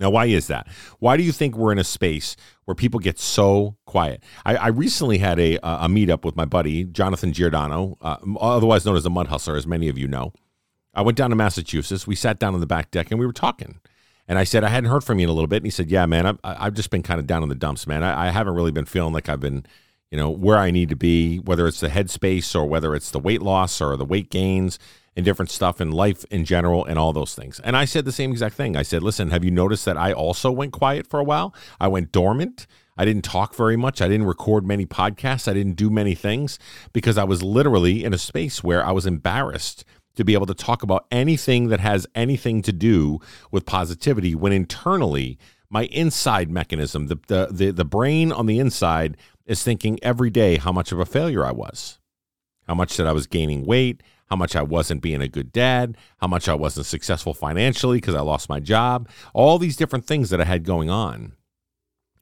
Now, 0.00 0.08
why 0.08 0.26
is 0.26 0.46
that? 0.46 0.66
Why 0.98 1.18
do 1.18 1.22
you 1.22 1.30
think 1.30 1.56
we're 1.56 1.72
in 1.72 1.78
a 1.78 1.84
space 1.84 2.34
where 2.64 2.74
people 2.74 2.98
get 2.98 3.18
so 3.18 3.76
quiet? 3.84 4.24
I, 4.46 4.56
I 4.56 4.68
recently 4.68 5.18
had 5.18 5.38
a, 5.38 5.56
a 5.56 5.88
meetup 5.88 6.24
with 6.24 6.36
my 6.36 6.46
buddy, 6.46 6.84
Jonathan 6.84 7.34
Giordano, 7.34 7.98
uh, 8.00 8.16
otherwise 8.40 8.86
known 8.86 8.96
as 8.96 9.04
the 9.04 9.10
Mud 9.10 9.28
Hustler, 9.28 9.56
as 9.56 9.66
many 9.66 9.88
of 9.88 9.98
you 9.98 10.08
know. 10.08 10.32
I 10.94 11.02
went 11.02 11.18
down 11.18 11.30
to 11.30 11.36
Massachusetts. 11.36 12.06
We 12.06 12.16
sat 12.16 12.38
down 12.40 12.54
on 12.54 12.60
the 12.60 12.66
back 12.66 12.90
deck 12.90 13.10
and 13.10 13.20
we 13.20 13.26
were 13.26 13.32
talking. 13.32 13.78
And 14.26 14.38
I 14.38 14.44
said, 14.44 14.64
I 14.64 14.68
hadn't 14.68 14.90
heard 14.90 15.04
from 15.04 15.18
you 15.18 15.24
in 15.24 15.28
a 15.28 15.32
little 15.32 15.48
bit. 15.48 15.56
And 15.56 15.66
he 15.66 15.70
said, 15.70 15.90
Yeah, 15.90 16.06
man, 16.06 16.24
I've, 16.24 16.38
I've 16.42 16.74
just 16.74 16.90
been 16.90 17.02
kind 17.02 17.20
of 17.20 17.26
down 17.26 17.42
in 17.42 17.48
the 17.48 17.54
dumps, 17.54 17.86
man. 17.86 18.02
I, 18.02 18.28
I 18.28 18.30
haven't 18.30 18.54
really 18.54 18.72
been 18.72 18.86
feeling 18.86 19.12
like 19.12 19.28
I've 19.28 19.40
been, 19.40 19.66
you 20.10 20.16
know, 20.16 20.30
where 20.30 20.56
I 20.56 20.70
need 20.70 20.88
to 20.88 20.96
be, 20.96 21.38
whether 21.38 21.66
it's 21.66 21.80
the 21.80 21.88
headspace 21.88 22.54
or 22.54 22.64
whether 22.64 22.94
it's 22.94 23.10
the 23.10 23.18
weight 23.18 23.42
loss 23.42 23.80
or 23.80 23.96
the 23.96 24.04
weight 24.04 24.30
gains 24.30 24.78
and 25.16 25.24
different 25.24 25.50
stuff 25.50 25.80
in 25.80 25.90
life 25.90 26.24
in 26.30 26.44
general 26.44 26.84
and 26.84 26.98
all 26.98 27.12
those 27.12 27.34
things. 27.34 27.60
And 27.60 27.76
I 27.76 27.84
said 27.84 28.04
the 28.04 28.12
same 28.12 28.30
exact 28.30 28.54
thing. 28.54 28.76
I 28.76 28.82
said, 28.82 29.02
listen, 29.02 29.30
have 29.30 29.44
you 29.44 29.50
noticed 29.50 29.84
that 29.84 29.96
I 29.96 30.12
also 30.12 30.50
went 30.50 30.72
quiet 30.72 31.06
for 31.06 31.18
a 31.18 31.24
while? 31.24 31.54
I 31.80 31.88
went 31.88 32.12
dormant. 32.12 32.66
I 32.96 33.04
didn't 33.04 33.24
talk 33.24 33.54
very 33.54 33.76
much. 33.76 34.00
I 34.00 34.08
didn't 34.08 34.26
record 34.26 34.66
many 34.66 34.86
podcasts. 34.86 35.48
I 35.48 35.54
didn't 35.54 35.74
do 35.74 35.90
many 35.90 36.14
things 36.14 36.58
because 36.92 37.18
I 37.18 37.24
was 37.24 37.42
literally 37.42 38.04
in 38.04 38.14
a 38.14 38.18
space 38.18 38.62
where 38.62 38.84
I 38.84 38.92
was 38.92 39.06
embarrassed 39.06 39.84
to 40.16 40.24
be 40.24 40.34
able 40.34 40.46
to 40.46 40.54
talk 40.54 40.82
about 40.82 41.06
anything 41.10 41.68
that 41.68 41.80
has 41.80 42.06
anything 42.14 42.62
to 42.62 42.72
do 42.72 43.18
with 43.50 43.64
positivity 43.64 44.34
when 44.34 44.52
internally 44.52 45.38
my 45.70 45.84
inside 45.86 46.50
mechanism, 46.50 47.06
the, 47.06 47.18
the, 47.28 47.48
the, 47.50 47.70
the 47.70 47.84
brain 47.84 48.32
on 48.32 48.46
the 48.46 48.58
inside 48.58 49.16
is 49.46 49.62
thinking 49.62 49.98
every 50.02 50.28
day 50.28 50.58
how 50.58 50.72
much 50.72 50.92
of 50.92 50.98
a 50.98 51.06
failure 51.06 51.46
I 51.46 51.52
was, 51.52 51.98
how 52.66 52.74
much 52.74 52.96
that 52.96 53.06
I 53.06 53.12
was 53.12 53.26
gaining 53.26 53.64
weight, 53.64 54.02
how 54.30 54.36
much 54.36 54.54
I 54.54 54.62
wasn't 54.62 55.02
being 55.02 55.20
a 55.20 55.28
good 55.28 55.52
dad, 55.52 55.96
how 56.18 56.28
much 56.28 56.48
I 56.48 56.54
wasn't 56.54 56.86
successful 56.86 57.34
financially 57.34 57.98
because 57.98 58.14
I 58.14 58.20
lost 58.20 58.48
my 58.48 58.60
job, 58.60 59.08
all 59.34 59.58
these 59.58 59.76
different 59.76 60.06
things 60.06 60.30
that 60.30 60.40
I 60.40 60.44
had 60.44 60.64
going 60.64 60.88
on. 60.88 61.32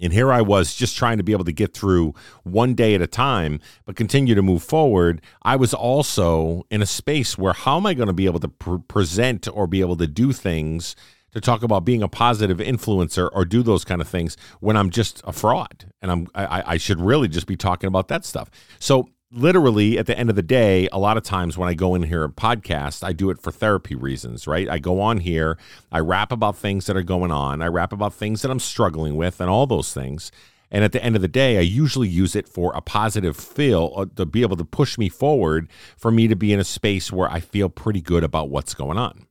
And 0.00 0.12
here 0.12 0.33
I 0.33 0.41
was 0.41 0.75
just 0.75 0.97
trying 0.97 1.19
to 1.19 1.25
be 1.25 1.33
able 1.33 1.45
to 1.45 1.53
get 1.53 1.75
through 1.75 2.15
one 2.45 2.75
day 2.75 2.95
at 2.95 3.03
a 3.03 3.07
time, 3.07 3.61
but 3.85 3.97
continue 3.97 4.35
to 4.37 4.43
move 4.43 4.62
forward. 4.62 5.21
I 5.43 5.57
was 5.57 5.75
also 5.75 6.62
in 6.71 6.81
a 6.83 6.87
space 6.87 7.37
where 7.37 7.53
how 7.53 7.77
am 7.77 7.87
I 7.87 7.95
going 7.95 8.07
to 8.07 8.12
be 8.12 8.27
able 8.27 8.41
to 8.41 8.49
pre- 8.49 8.79
present 8.79 9.49
or 9.53 9.67
be 9.67 9.81
able 9.81 9.97
to 9.97 10.07
do 10.07 10.33
things 10.33 10.95
to 11.33 11.41
talk 11.41 11.62
about 11.62 11.85
being 11.85 12.03
a 12.03 12.09
positive 12.09 12.59
influencer 12.59 13.29
or 13.35 13.45
do 13.45 13.62
those 13.62 13.85
kind 13.85 14.00
of 14.00 14.09
things 14.09 14.37
when 14.61 14.77
I'm 14.77 14.88
just 14.88 15.21
a 15.25 15.33
fraud 15.33 15.93
and 16.00 16.11
I'm 16.11 16.29
I, 16.35 16.62
I 16.67 16.77
should 16.79 17.00
really 17.00 17.29
just 17.29 17.47
be 17.47 17.57
talking 17.57 17.88
about 17.88 18.09
that 18.09 18.25
stuff. 18.25 18.50
So 18.79 19.11
literally 19.30 19.99
at 19.99 20.06
the 20.06 20.18
end 20.18 20.30
of 20.30 20.37
the 20.37 20.42
day 20.42 20.88
a 20.90 20.99
lot 20.99 21.18
of 21.18 21.23
times 21.23 21.58
when 21.58 21.68
i 21.68 21.75
go 21.75 21.94
in 21.94 22.02
here 22.04 22.25
and 22.25 22.35
podcast 22.35 23.04
i 23.04 23.12
do 23.12 23.28
it 23.28 23.38
for 23.38 23.52
therapy 23.52 23.94
reasons 23.94 24.47
right? 24.47 24.68
I 24.68 24.78
go 24.78 25.00
on 25.00 25.18
here 25.18 25.58
i 25.92 25.99
rap 25.99 26.32
about 26.32 26.56
things 26.56 26.87
that 26.87 26.97
are 26.97 27.02
going 27.02 27.30
on 27.30 27.61
i 27.61 27.66
rap 27.66 27.92
about 27.92 28.14
things 28.14 28.40
that 28.42 28.50
i'm 28.50 28.61
struggling 28.61 29.16
with 29.16 29.40
and 29.40 29.50
all 29.50 29.66
those 29.66 29.92
things. 29.92 30.32
And 30.70 30.85
at 30.85 30.92
the 30.92 31.02
end 31.02 31.16
of 31.16 31.23
the 31.23 31.28
day 31.28 31.58
i 31.58 31.62
usually 31.62 32.08
use 32.08 32.35
it 32.35 32.49
for 32.49 32.73
a 32.75 32.80
positive 32.80 33.37
feel 33.37 33.92
uh, 33.97 34.06
to 34.16 34.25
be 34.25 34.42
able 34.42 34.56
to 34.56 34.64
push 34.64 34.97
me 34.97 35.11
forward 35.11 35.68
for 35.97 36.11
me 36.11 36.26
to 36.28 36.37
be 36.37 36.52
in 36.52 36.61
a 36.61 36.64
space 36.64 37.12
where 37.12 37.30
i 37.30 37.40
feel 37.40 37.68
pretty 37.68 38.00
good 38.00 38.25
about 38.25 38.49
what's 38.49 38.73
going 38.73 38.97
on 38.97 39.27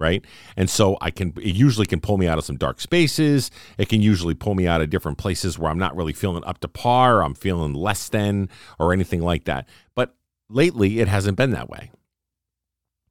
right? 0.00 0.24
And 0.56 0.68
so 0.68 0.96
I 1.00 1.10
can 1.10 1.34
it 1.36 1.54
usually 1.54 1.86
can 1.86 2.00
pull 2.00 2.18
me 2.18 2.26
out 2.26 2.38
of 2.38 2.44
some 2.44 2.56
dark 2.56 2.80
spaces. 2.80 3.50
It 3.78 3.88
can 3.88 4.02
usually 4.02 4.34
pull 4.34 4.54
me 4.54 4.66
out 4.66 4.80
of 4.80 4.90
different 4.90 5.18
places 5.18 5.58
where 5.58 5.70
I'm 5.70 5.78
not 5.78 5.94
really 5.94 6.14
feeling 6.14 6.42
up 6.44 6.58
to 6.60 6.68
par, 6.68 7.22
I'm 7.22 7.34
feeling 7.34 7.74
less 7.74 8.08
than 8.08 8.48
or 8.78 8.92
anything 8.92 9.20
like 9.20 9.44
that. 9.44 9.68
But 9.94 10.16
lately 10.48 10.98
it 10.98 11.06
hasn't 11.06 11.36
been 11.36 11.50
that 11.52 11.68
way. 11.68 11.90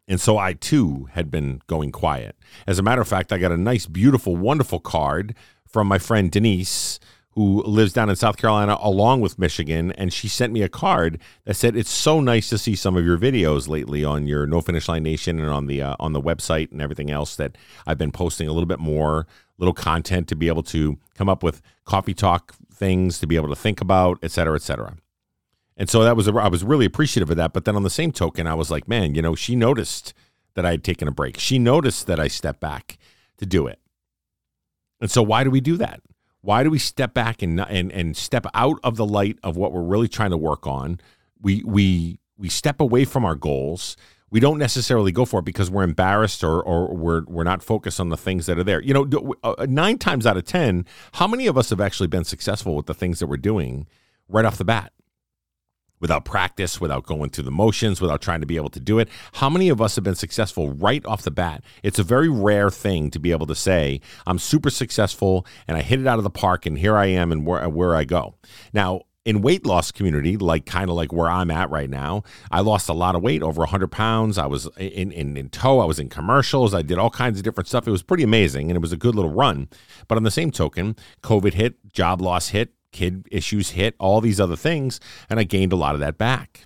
And 0.07 0.19
so 0.19 0.39
I 0.39 0.53
too 0.53 1.07
had 1.11 1.29
been 1.29 1.61
going 1.67 1.91
quiet. 1.91 2.35
As 2.65 2.79
a 2.79 2.83
matter 2.83 3.01
of 3.01 3.07
fact, 3.07 3.31
I 3.31 3.37
got 3.37 3.51
a 3.51 3.57
nice, 3.57 3.85
beautiful, 3.85 4.35
wonderful 4.35 4.79
card 4.79 5.35
from 5.67 5.87
my 5.87 5.99
friend 5.99 6.31
Denise 6.31 6.99
who 7.33 7.63
lives 7.63 7.93
down 7.93 8.09
in 8.09 8.15
South 8.15 8.37
Carolina 8.37 8.77
along 8.81 9.21
with 9.21 9.37
Michigan, 9.37 9.91
and 9.93 10.11
she 10.11 10.27
sent 10.27 10.51
me 10.51 10.61
a 10.61 10.69
card 10.69 11.19
that 11.45 11.55
said, 11.55 11.75
"It's 11.75 11.91
so 11.91 12.19
nice 12.19 12.49
to 12.49 12.57
see 12.57 12.75
some 12.75 12.97
of 12.97 13.05
your 13.05 13.17
videos 13.17 13.67
lately 13.67 14.03
on 14.03 14.27
your 14.27 14.47
No 14.47 14.61
Finish 14.61 14.87
Line 14.87 15.03
Nation 15.03 15.39
and 15.39 15.49
on 15.49 15.67
the 15.67 15.81
uh, 15.81 15.95
on 15.99 16.13
the 16.13 16.21
website 16.21 16.71
and 16.71 16.81
everything 16.81 17.11
else 17.11 17.35
that 17.35 17.57
I've 17.85 17.97
been 17.97 18.11
posting 18.11 18.47
a 18.47 18.53
little 18.53 18.67
bit 18.67 18.79
more, 18.79 19.27
little 19.57 19.73
content 19.73 20.27
to 20.29 20.35
be 20.35 20.47
able 20.47 20.63
to 20.63 20.97
come 21.15 21.29
up 21.29 21.43
with 21.43 21.61
coffee 21.85 22.13
talk 22.13 22.55
things 22.73 23.19
to 23.19 23.27
be 23.27 23.35
able 23.35 23.49
to 23.49 23.55
think 23.55 23.81
about, 23.81 24.19
et 24.23 24.31
cetera, 24.31 24.55
et 24.55 24.61
cetera." 24.61 24.97
And 25.77 25.89
so 25.89 26.03
that 26.03 26.17
was 26.17 26.27
a, 26.27 26.33
I 26.33 26.49
was 26.49 26.63
really 26.63 26.85
appreciative 26.85 27.29
of 27.29 27.37
that. 27.37 27.53
But 27.53 27.63
then 27.63 27.77
on 27.77 27.83
the 27.83 27.89
same 27.89 28.11
token, 28.11 28.47
I 28.47 28.53
was 28.53 28.69
like, 28.69 28.87
man, 28.89 29.15
you 29.15 29.21
know, 29.21 29.33
she 29.33 29.55
noticed 29.55 30.13
that 30.55 30.65
I 30.65 30.71
had 30.71 30.83
taken 30.83 31.07
a 31.07 31.11
break. 31.11 31.39
She 31.39 31.57
noticed 31.57 32.05
that 32.07 32.19
I 32.19 32.27
stepped 32.27 32.59
back 32.59 32.97
to 33.37 33.45
do 33.45 33.65
it. 33.65 33.79
And 34.99 35.09
so, 35.09 35.23
why 35.23 35.45
do 35.45 35.49
we 35.49 35.61
do 35.61 35.77
that? 35.77 36.01
Why 36.41 36.63
do 36.63 36.69
we 36.69 36.79
step 36.79 37.13
back 37.13 37.41
and 37.41 37.59
and 37.59 37.91
and 37.91 38.15
step 38.15 38.45
out 38.53 38.79
of 38.83 38.95
the 38.95 39.05
light 39.05 39.37
of 39.43 39.57
what 39.57 39.73
we're 39.73 39.83
really 39.83 40.07
trying 40.07 40.31
to 40.31 40.37
work 40.37 40.65
on? 40.65 40.99
We 41.41 41.63
we 41.65 42.19
we 42.37 42.49
step 42.49 42.79
away 42.79 43.05
from 43.05 43.25
our 43.25 43.35
goals. 43.35 43.97
We 44.31 44.39
don't 44.39 44.59
necessarily 44.59 45.11
go 45.11 45.25
for 45.25 45.39
it 45.39 45.45
because 45.45 45.71
we're 45.71 45.83
embarrassed 45.83 46.43
or 46.43 46.61
or 46.61 46.95
we're 46.95 47.23
we're 47.25 47.43
not 47.43 47.63
focused 47.63 47.99
on 47.99 48.09
the 48.09 48.17
things 48.17 48.45
that 48.45 48.57
are 48.57 48.63
there. 48.63 48.81
You 48.81 48.93
know, 48.93 49.33
uh, 49.43 49.65
nine 49.67 49.97
times 49.97 50.25
out 50.25 50.37
of 50.37 50.45
ten, 50.45 50.85
how 51.13 51.27
many 51.27 51.47
of 51.47 51.57
us 51.57 51.71
have 51.71 51.81
actually 51.81 52.07
been 52.07 52.23
successful 52.23 52.75
with 52.75 52.85
the 52.85 52.93
things 52.93 53.19
that 53.19 53.27
we're 53.27 53.37
doing 53.37 53.87
right 54.27 54.45
off 54.45 54.57
the 54.57 54.65
bat? 54.65 54.93
Without 55.99 56.25
practice, 56.25 56.79
without 56.79 57.05
going 57.05 57.29
through 57.29 57.43
the 57.43 57.51
motions, 57.51 58.01
without 58.01 58.21
trying 58.21 58.41
to 58.41 58.47
be 58.47 58.55
able 58.55 58.69
to 58.69 58.79
do 58.79 58.99
it. 58.99 59.09
How 59.33 59.49
many 59.49 59.69
of 59.69 59.81
us 59.81 59.95
have 59.95 60.03
been 60.03 60.15
successful 60.15 60.71
right 60.71 61.05
off 61.05 61.23
the 61.23 61.31
bat? 61.31 61.63
It's 61.83 61.99
a 61.99 62.03
very 62.03 62.29
rare 62.29 62.69
thing 62.69 63.11
to 63.11 63.19
be 63.19 63.31
able 63.31 63.47
to 63.47 63.55
say, 63.55 64.01
I'm 64.25 64.39
super 64.39 64.69
successful 64.69 65.45
and 65.67 65.77
I 65.77 65.81
hit 65.81 65.99
it 65.99 66.07
out 66.07 66.17
of 66.17 66.23
the 66.23 66.29
park 66.29 66.65
and 66.65 66.77
here 66.77 66.97
I 66.97 67.07
am 67.07 67.31
and 67.31 67.45
where, 67.45 67.67
where 67.69 67.95
I 67.95 68.03
go. 68.03 68.35
Now, 68.73 69.01
in 69.25 69.41
weight 69.41 69.65
loss 69.65 69.91
community, 69.91 70.37
like 70.37 70.65
kind 70.65 70.89
of 70.89 70.95
like 70.95 71.11
where 71.11 71.29
I'm 71.29 71.51
at 71.51 71.69
right 71.69 71.89
now, 71.89 72.23
I 72.51 72.61
lost 72.61 72.89
a 72.89 72.93
lot 72.93 73.15
of 73.15 73.21
weight, 73.21 73.43
over 73.43 73.59
100 73.59 73.89
pounds. 73.89 74.37
I 74.37 74.45
was 74.45 74.67
in, 74.77 75.11
in, 75.11 75.37
in 75.37 75.49
tow. 75.49 75.79
I 75.79 75.85
was 75.85 75.99
in 75.99 76.09
commercials. 76.09 76.73
I 76.73 76.81
did 76.81 76.97
all 76.97 77.09
kinds 77.11 77.37
of 77.37 77.43
different 77.43 77.67
stuff. 77.67 77.87
It 77.87 77.91
was 77.91 78.01
pretty 78.01 78.23
amazing 78.23 78.71
and 78.71 78.77
it 78.77 78.81
was 78.81 78.93
a 78.93 78.97
good 78.97 79.15
little 79.15 79.31
run. 79.31 79.67
But 80.07 80.17
on 80.17 80.23
the 80.23 80.31
same 80.31 80.51
token, 80.51 80.95
COVID 81.21 81.53
hit, 81.53 81.75
job 81.93 82.21
loss 82.21 82.49
hit, 82.49 82.73
kid 82.91 83.27
issues 83.31 83.71
hit, 83.71 83.95
all 83.99 84.21
these 84.21 84.39
other 84.39 84.55
things, 84.55 84.99
and 85.29 85.39
I 85.39 85.43
gained 85.43 85.73
a 85.73 85.77
lot 85.77 85.95
of 85.95 86.01
that 86.01 86.17
back. 86.17 86.65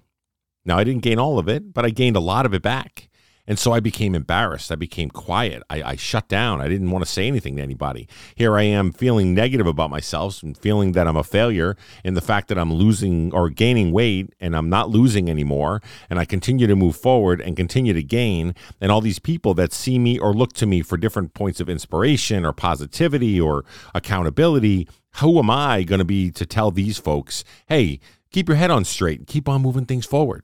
Now, 0.65 0.77
I 0.77 0.83
didn't 0.83 1.03
gain 1.03 1.19
all 1.19 1.39
of 1.39 1.49
it, 1.49 1.73
but 1.73 1.85
I 1.85 1.89
gained 1.89 2.15
a 2.15 2.21
lot 2.21 2.45
of 2.45 2.53
it 2.53 2.61
back. 2.61 3.09
And 3.45 3.59
so 3.59 3.73
I 3.73 3.81
became 3.81 4.15
embarrassed. 4.15 4.71
I 4.71 4.75
became 4.75 5.09
quiet. 5.09 5.63
I, 5.69 5.83
I, 5.83 5.95
shut 5.97 6.29
down. 6.29 6.61
I 6.61 6.69
didn't 6.69 6.91
want 6.91 7.03
to 7.03 7.11
say 7.11 7.27
anything 7.27 7.57
to 7.57 7.61
anybody. 7.61 8.07
Here 8.35 8.55
I 8.55 8.63
am 8.63 8.93
feeling 8.93 9.33
negative 9.33 9.67
about 9.67 9.89
myself 9.89 10.41
and 10.41 10.57
feeling 10.57 10.93
that 10.93 11.09
I'm 11.09 11.17
a 11.17 11.25
failure 11.25 11.75
in 12.05 12.13
the 12.13 12.21
fact 12.21 12.47
that 12.47 12.57
I'm 12.57 12.73
losing 12.73 13.33
or 13.33 13.49
gaining 13.49 13.91
weight 13.91 14.33
and 14.39 14.55
I'm 14.55 14.69
not 14.69 14.89
losing 14.89 15.29
anymore. 15.29 15.81
And 16.09 16.19
I 16.19 16.25
continue 16.25 16.67
to 16.67 16.75
move 16.77 16.95
forward 16.95 17.41
and 17.41 17.57
continue 17.57 17.91
to 17.91 18.03
gain. 18.03 18.55
And 18.79 18.93
all 18.93 19.01
these 19.01 19.19
people 19.19 19.53
that 19.55 19.73
see 19.73 19.99
me 19.99 20.17
or 20.17 20.33
look 20.33 20.53
to 20.53 20.65
me 20.65 20.81
for 20.81 20.95
different 20.95 21.33
points 21.33 21.59
of 21.59 21.67
inspiration 21.67 22.45
or 22.45 22.53
positivity 22.53 23.41
or 23.41 23.65
accountability 23.93 24.87
who 25.17 25.39
am 25.39 25.49
I 25.49 25.83
going 25.83 25.99
to 25.99 26.05
be 26.05 26.31
to 26.31 26.45
tell 26.45 26.71
these 26.71 26.97
folks, 26.97 27.43
hey, 27.67 27.99
keep 28.31 28.47
your 28.47 28.57
head 28.57 28.71
on 28.71 28.85
straight, 28.85 29.27
keep 29.27 29.47
on 29.47 29.61
moving 29.61 29.85
things 29.85 30.05
forward? 30.05 30.43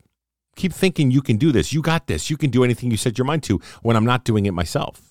Keep 0.55 0.73
thinking 0.73 1.11
you 1.11 1.21
can 1.21 1.37
do 1.37 1.51
this. 1.51 1.71
You 1.71 1.81
got 1.81 2.07
this. 2.07 2.29
You 2.29 2.35
can 2.35 2.49
do 2.49 2.63
anything 2.63 2.91
you 2.91 2.97
set 2.97 3.17
your 3.17 3.25
mind 3.25 3.43
to 3.43 3.59
when 3.81 3.95
I'm 3.95 4.05
not 4.05 4.25
doing 4.25 4.45
it 4.45 4.53
myself. 4.53 5.09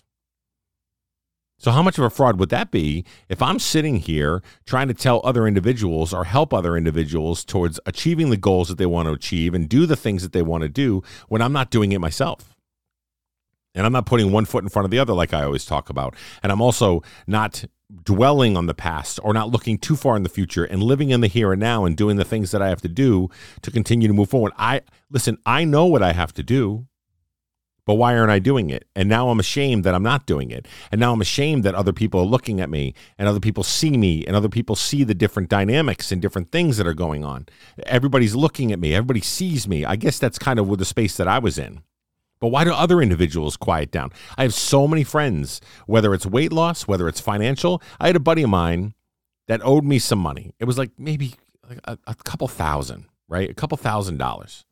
So, 1.61 1.73
how 1.73 1.83
much 1.83 1.99
of 1.99 2.05
a 2.05 2.11
fraud 2.11 2.39
would 2.39 2.51
that 2.51 2.71
be 2.71 3.05
if 3.29 3.43
I'm 3.43 3.59
sitting 3.59 3.97
here 3.97 4.43
trying 4.65 4.87
to 4.89 4.95
tell 4.95 5.21
other 5.25 5.47
individuals 5.47 6.15
or 6.15 6.25
help 6.25 6.55
other 6.55 6.77
individuals 6.77 7.45
towards 7.45 7.81
achieving 7.85 8.31
the 8.31 8.37
goals 8.37 8.69
that 8.69 8.79
they 8.79 8.87
want 8.87 9.09
to 9.09 9.13
achieve 9.13 9.55
and 9.55 9.69
do 9.69 9.85
the 9.85 9.97
things 9.97 10.23
that 10.23 10.33
they 10.33 10.43
want 10.43 10.63
to 10.63 10.69
do 10.69 11.03
when 11.29 11.43
I'm 11.43 11.53
not 11.53 11.71
doing 11.71 11.91
it 11.91 12.01
myself? 12.01 12.55
And 13.75 13.85
I'm 13.85 13.93
not 13.93 14.07
putting 14.07 14.31
one 14.31 14.45
foot 14.45 14.63
in 14.63 14.69
front 14.69 14.85
of 14.85 14.93
the 14.93 15.01
other 15.01 15.15
like 15.15 15.35
I 15.35 15.43
always 15.43 15.65
talk 15.65 15.91
about. 15.91 16.15
And 16.43 16.53
I'm 16.53 16.61
also 16.61 17.03
not 17.27 17.65
dwelling 18.03 18.57
on 18.57 18.67
the 18.67 18.75
past 18.75 19.19
or 19.23 19.33
not 19.33 19.51
looking 19.51 19.79
too 19.79 19.97
far 19.97 20.17
in 20.17 20.23
the 20.23 20.29
future 20.29 20.65
and 20.65 20.83
living 20.83 21.11
in 21.11 21.21
the 21.21 21.27
here 21.27 21.53
and 21.53 21.61
now 21.61 21.85
and 21.85 21.97
doing 21.97 22.17
the 22.17 22.25
things 22.25 22.51
that 22.51 22.61
I 22.61 22.69
have 22.69 22.83
to 22.83 22.89
do 22.89 23.31
to 23.63 23.71
continue 23.71 24.09
to 24.09 24.15
move 24.15 24.31
forward. 24.31 24.53
I 24.59 24.83
listen, 25.11 25.39
I 25.47 25.65
know 25.65 25.87
what 25.87 26.03
I 26.03 26.13
have 26.13 26.33
to 26.35 26.43
do, 26.43 26.87
but 27.87 27.95
why 27.95 28.15
aren't 28.15 28.31
I 28.31 28.39
doing 28.39 28.69
it? 28.69 28.87
And 28.95 29.09
now 29.09 29.31
I'm 29.31 29.41
ashamed 29.41 29.85
that 29.85 29.95
I'm 29.95 30.03
not 30.03 30.27
doing 30.27 30.51
it. 30.51 30.69
And 30.93 31.01
now 31.01 31.15
I'm 31.15 31.23
ashamed 31.23 31.65
that 31.65 31.75
other 31.75 31.95
people 31.95 32.21
are 32.21 32.27
looking 32.27 32.61
at 32.61 32.69
me 32.69 32.93
and 33.17 33.27
other 33.27 33.41
people 33.41 33.63
see 33.63 33.97
me 33.97 34.27
and 34.27 34.37
other 34.37 34.51
people 34.51 34.77
see 34.77 35.05
the 35.05 35.15
different 35.15 35.49
dynamics 35.49 36.13
and 36.13 36.21
different 36.21 36.53
things 36.53 36.77
that 36.77 36.87
are 36.87 36.93
going 36.93 37.25
on. 37.25 37.47
Everybody's 37.87 38.35
looking 38.35 38.73
at 38.73 38.79
me, 38.79 38.95
everybody 38.95 39.23
sees 39.23 39.67
me. 39.67 39.87
I 39.87 39.97
guess 39.97 40.19
that's 40.19 40.39
kind 40.39 40.59
of 40.59 40.77
the 40.77 40.85
space 40.85 41.17
that 41.17 41.29
I 41.29 41.39
was 41.39 41.57
in. 41.57 41.81
But 42.41 42.49
why 42.49 42.65
do 42.65 42.73
other 42.73 43.01
individuals 43.01 43.57
quiet 43.57 43.91
down? 43.91 44.11
I 44.37 44.43
have 44.43 44.55
so 44.55 44.87
many 44.87 45.05
friends, 45.05 45.61
whether 45.87 46.15
it's 46.15 46.27
weight 46.27 46.53
loss, 46.53 46.87
whether 46.87 47.09
it's 47.09 47.21
financial. 47.21 47.83
I 47.99 48.07
had 48.07 48.17
a 48.17 48.21
buddy 48.21 48.43
of 48.43 48.51
mine 48.51 48.95
that 49.49 49.61
owed 49.65 49.85
me 49.85 49.99
some 49.99 50.19
money. 50.19 50.53
It 50.59 50.65
was 50.65 50.79
like 50.79 50.93
maybe 50.99 51.35
a, 51.85 51.99
a 52.07 52.15
couple 52.15 52.49
thousand, 52.49 53.07
right? 53.29 53.51
A 53.51 53.55
couple 53.55 53.77
thousand 53.77 54.19
dollars. 54.19 54.65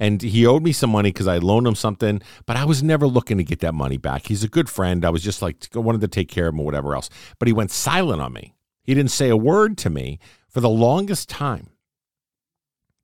And 0.00 0.22
he 0.22 0.46
owed 0.46 0.62
me 0.62 0.70
some 0.70 0.90
money 0.90 1.10
because 1.10 1.26
I 1.26 1.38
loaned 1.38 1.66
him 1.66 1.74
something, 1.74 2.22
but 2.46 2.56
I 2.56 2.64
was 2.64 2.84
never 2.84 3.08
looking 3.08 3.36
to 3.38 3.44
get 3.44 3.58
that 3.60 3.74
money 3.74 3.96
back. 3.96 4.28
He's 4.28 4.44
a 4.44 4.48
good 4.48 4.70
friend. 4.70 5.04
I 5.04 5.10
was 5.10 5.24
just 5.24 5.42
like, 5.42 5.66
wanted 5.74 6.02
to 6.02 6.08
take 6.08 6.28
care 6.28 6.46
of 6.46 6.54
him 6.54 6.60
or 6.60 6.66
whatever 6.66 6.94
else. 6.94 7.10
But 7.40 7.48
he 7.48 7.52
went 7.52 7.72
silent 7.72 8.22
on 8.22 8.32
me. 8.32 8.54
He 8.84 8.94
didn't 8.94 9.10
say 9.10 9.28
a 9.28 9.36
word 9.36 9.76
to 9.78 9.90
me 9.90 10.20
for 10.48 10.60
the 10.60 10.68
longest 10.68 11.28
time 11.28 11.70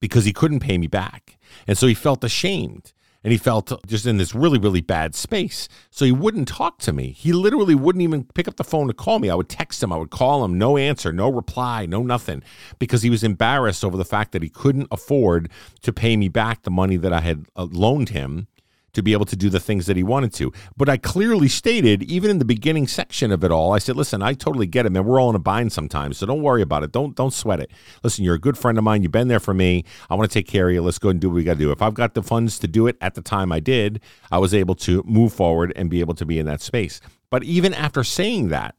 because 0.00 0.24
he 0.24 0.32
couldn't 0.32 0.60
pay 0.60 0.78
me 0.78 0.86
back. 0.86 1.36
And 1.66 1.76
so 1.76 1.88
he 1.88 1.94
felt 1.94 2.22
ashamed 2.22 2.92
and 3.24 3.32
he 3.32 3.38
felt 3.38 3.72
just 3.86 4.06
in 4.06 4.18
this 4.18 4.34
really, 4.34 4.58
really 4.58 4.82
bad 4.82 5.14
space. 5.14 5.68
So 5.90 6.04
he 6.04 6.12
wouldn't 6.12 6.46
talk 6.46 6.78
to 6.80 6.92
me. 6.92 7.10
He 7.10 7.32
literally 7.32 7.74
wouldn't 7.74 8.02
even 8.02 8.24
pick 8.34 8.46
up 8.46 8.56
the 8.56 8.64
phone 8.64 8.86
to 8.88 8.94
call 8.94 9.18
me. 9.18 9.30
I 9.30 9.34
would 9.34 9.48
text 9.48 9.82
him, 9.82 9.92
I 9.92 9.96
would 9.96 10.10
call 10.10 10.44
him, 10.44 10.58
no 10.58 10.76
answer, 10.76 11.12
no 11.12 11.30
reply, 11.30 11.86
no 11.86 12.02
nothing, 12.02 12.42
because 12.78 13.02
he 13.02 13.10
was 13.10 13.24
embarrassed 13.24 13.84
over 13.84 13.96
the 13.96 14.04
fact 14.04 14.32
that 14.32 14.42
he 14.42 14.50
couldn't 14.50 14.88
afford 14.92 15.50
to 15.82 15.92
pay 15.92 16.16
me 16.16 16.28
back 16.28 16.62
the 16.62 16.70
money 16.70 16.98
that 16.98 17.12
I 17.12 17.20
had 17.20 17.46
uh, 17.56 17.66
loaned 17.70 18.10
him 18.10 18.46
to 18.94 19.02
be 19.02 19.12
able 19.12 19.26
to 19.26 19.36
do 19.36 19.50
the 19.50 19.60
things 19.60 19.86
that 19.86 19.96
he 19.96 20.02
wanted 20.02 20.32
to. 20.34 20.52
But 20.76 20.88
I 20.88 20.96
clearly 20.96 21.48
stated, 21.48 22.02
even 22.04 22.30
in 22.30 22.38
the 22.38 22.44
beginning 22.44 22.86
section 22.86 23.30
of 23.30 23.44
it 23.44 23.50
all, 23.50 23.72
I 23.72 23.78
said, 23.78 23.96
"Listen, 23.96 24.22
I 24.22 24.32
totally 24.32 24.66
get 24.66 24.86
it, 24.86 24.90
man. 24.90 25.04
We're 25.04 25.20
all 25.20 25.30
in 25.30 25.36
a 25.36 25.40
bind 25.40 25.72
sometimes, 25.72 26.18
so 26.18 26.26
don't 26.26 26.42
worry 26.42 26.62
about 26.62 26.82
it. 26.82 26.92
Don't 26.92 27.14
don't 27.14 27.32
sweat 27.32 27.60
it. 27.60 27.70
Listen, 28.02 28.24
you're 28.24 28.34
a 28.34 28.40
good 28.40 28.56
friend 28.56 28.78
of 28.78 28.84
mine. 28.84 29.02
You've 29.02 29.12
been 29.12 29.28
there 29.28 29.40
for 29.40 29.54
me. 29.54 29.84
I 30.08 30.14
want 30.14 30.30
to 30.30 30.34
take 30.34 30.46
care 30.46 30.68
of 30.68 30.74
you. 30.74 30.82
Let's 30.82 30.98
go 30.98 31.10
and 31.10 31.20
do 31.20 31.28
what 31.28 31.34
we 31.34 31.44
got 31.44 31.54
to 31.54 31.58
do. 31.58 31.72
If 31.72 31.82
I've 31.82 31.94
got 31.94 32.14
the 32.14 32.22
funds 32.22 32.58
to 32.60 32.68
do 32.68 32.86
it 32.86 32.96
at 33.00 33.14
the 33.14 33.22
time 33.22 33.52
I 33.52 33.60
did, 33.60 34.00
I 34.30 34.38
was 34.38 34.54
able 34.54 34.74
to 34.76 35.02
move 35.04 35.32
forward 35.32 35.72
and 35.76 35.90
be 35.90 36.00
able 36.00 36.14
to 36.14 36.24
be 36.24 36.38
in 36.38 36.46
that 36.46 36.60
space. 36.60 37.00
But 37.30 37.42
even 37.42 37.74
after 37.74 38.04
saying 38.04 38.48
that, 38.48 38.76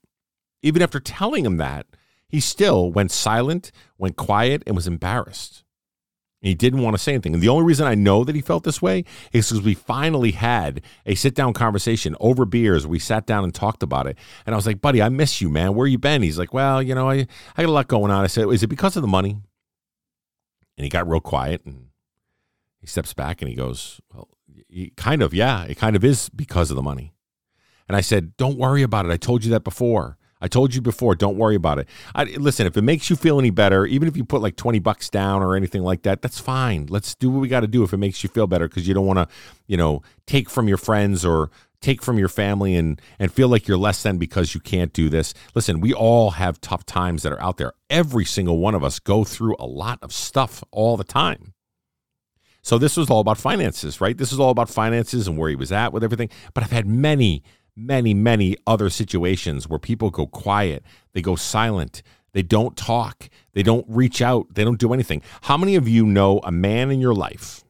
even 0.63 0.81
after 0.81 0.99
telling 0.99 1.45
him 1.45 1.57
that, 1.57 1.85
he 2.27 2.39
still 2.39 2.91
went 2.91 3.11
silent, 3.11 3.71
went 3.97 4.15
quiet, 4.15 4.63
and 4.65 4.75
was 4.75 4.87
embarrassed. 4.87 5.64
And 6.45 6.49
he 6.49 6.53
didn't 6.53 6.83
want 6.83 6.95
to 6.95 7.01
say 7.01 7.13
anything. 7.13 7.33
And 7.33 7.41
the 7.41 7.49
only 7.49 7.65
reason 7.65 7.87
I 7.87 7.95
know 7.95 8.23
that 8.23 8.35
he 8.35 8.41
felt 8.41 8.65
this 8.65 8.79
way 8.79 9.03
is 9.33 9.49
because 9.49 9.65
we 9.65 9.73
finally 9.73 10.29
had 10.29 10.79
a 11.03 11.15
sit 11.15 11.33
down 11.33 11.53
conversation 11.53 12.15
over 12.19 12.45
beers. 12.45 12.85
We 12.85 12.99
sat 12.99 13.25
down 13.25 13.43
and 13.43 13.51
talked 13.51 13.81
about 13.81 14.05
it. 14.05 14.15
And 14.45 14.53
I 14.53 14.55
was 14.55 14.67
like, 14.67 14.79
buddy, 14.79 15.01
I 15.01 15.09
miss 15.09 15.41
you, 15.41 15.49
man. 15.49 15.73
Where 15.73 15.87
you 15.87 15.97
been? 15.97 16.21
He's 16.21 16.37
like, 16.37 16.53
well, 16.53 16.83
you 16.83 16.93
know, 16.93 17.09
I, 17.09 17.25
I 17.57 17.63
got 17.63 17.69
a 17.69 17.71
lot 17.71 17.87
going 17.87 18.11
on. 18.11 18.23
I 18.23 18.27
said, 18.27 18.47
is 18.49 18.61
it 18.61 18.67
because 18.67 18.95
of 18.95 19.01
the 19.01 19.07
money? 19.07 19.41
And 20.77 20.83
he 20.83 20.89
got 20.89 21.09
real 21.09 21.19
quiet 21.19 21.65
and 21.65 21.87
he 22.77 22.85
steps 22.85 23.15
back 23.15 23.41
and 23.41 23.49
he 23.49 23.55
goes, 23.55 23.99
well, 24.13 24.29
kind 24.97 25.23
of, 25.23 25.33
yeah, 25.33 25.63
it 25.63 25.79
kind 25.79 25.95
of 25.95 26.03
is 26.03 26.29
because 26.29 26.69
of 26.69 26.75
the 26.75 26.83
money. 26.83 27.15
And 27.87 27.97
I 27.97 28.01
said, 28.01 28.37
don't 28.37 28.59
worry 28.59 28.83
about 28.83 29.07
it. 29.07 29.11
I 29.11 29.17
told 29.17 29.43
you 29.43 29.49
that 29.49 29.63
before. 29.63 30.19
I 30.45 30.47
told 30.47 30.75
you 30.75 30.81
before, 30.81 31.15
don't 31.15 31.37
worry 31.37 31.55
about 31.55 31.79
it. 31.79 31.89
I, 32.13 32.25
listen, 32.25 32.67
if 32.67 32.77
it 32.77 32.83
makes 32.83 33.09
you 33.09 33.15
feel 33.15 33.39
any 33.39 33.49
better, 33.49 33.87
even 33.87 34.07
if 34.07 34.15
you 34.15 34.23
put 34.23 34.43
like 34.43 34.55
20 34.55 34.77
bucks 34.77 35.09
down 35.09 35.41
or 35.41 35.55
anything 35.55 35.81
like 35.81 36.03
that, 36.03 36.21
that's 36.21 36.39
fine. 36.39 36.85
Let's 36.85 37.15
do 37.15 37.31
what 37.31 37.39
we 37.39 37.47
got 37.47 37.61
to 37.61 37.67
do 37.67 37.81
if 37.81 37.93
it 37.93 37.97
makes 37.97 38.21
you 38.23 38.29
feel 38.29 38.45
better 38.45 38.67
because 38.67 38.87
you 38.87 38.93
don't 38.93 39.07
want 39.07 39.17
to, 39.17 39.27
you 39.65 39.75
know, 39.75 40.03
take 40.27 40.47
from 40.47 40.67
your 40.67 40.77
friends 40.77 41.25
or 41.25 41.49
take 41.81 42.03
from 42.03 42.19
your 42.19 42.27
family 42.27 42.75
and 42.75 43.01
and 43.17 43.31
feel 43.31 43.47
like 43.47 43.67
you're 43.67 43.75
less 43.75 44.03
than 44.03 44.19
because 44.19 44.53
you 44.53 44.61
can't 44.61 44.93
do 44.93 45.09
this. 45.09 45.33
Listen, 45.55 45.81
we 45.81 45.95
all 45.95 46.29
have 46.29 46.61
tough 46.61 46.85
times 46.85 47.23
that 47.23 47.33
are 47.33 47.41
out 47.41 47.57
there. 47.57 47.73
Every 47.89 48.23
single 48.23 48.59
one 48.59 48.75
of 48.75 48.83
us 48.83 48.99
go 48.99 49.23
through 49.23 49.55
a 49.57 49.65
lot 49.65 49.97
of 50.03 50.13
stuff 50.13 50.63
all 50.69 50.95
the 50.95 51.03
time. 51.03 51.55
So 52.61 52.77
this 52.77 52.97
was 52.97 53.09
all 53.09 53.19
about 53.19 53.39
finances, 53.39 53.99
right? 53.99 54.15
This 54.15 54.31
is 54.31 54.39
all 54.39 54.51
about 54.51 54.69
finances 54.69 55.27
and 55.27 55.39
where 55.39 55.49
he 55.49 55.55
was 55.55 55.71
at 55.71 55.91
with 55.91 56.03
everything. 56.03 56.29
But 56.53 56.63
I've 56.63 56.71
had 56.71 56.85
many 56.85 57.41
many, 57.75 58.13
many 58.13 58.55
other 58.65 58.89
situations 58.89 59.67
where 59.67 59.79
people 59.79 60.09
go 60.09 60.27
quiet, 60.27 60.83
they 61.13 61.21
go 61.21 61.35
silent, 61.35 62.01
they 62.33 62.43
don't 62.43 62.75
talk, 62.75 63.29
they 63.53 63.63
don't 63.63 63.85
reach 63.87 64.21
out, 64.21 64.53
they 64.53 64.63
don't 64.63 64.79
do 64.79 64.93
anything. 64.93 65.21
How 65.43 65.57
many 65.57 65.75
of 65.75 65.87
you 65.87 66.05
know 66.05 66.39
a 66.43 66.51
man 66.51 66.91
in 66.91 66.99
your 66.99 67.13
life? 67.13 67.63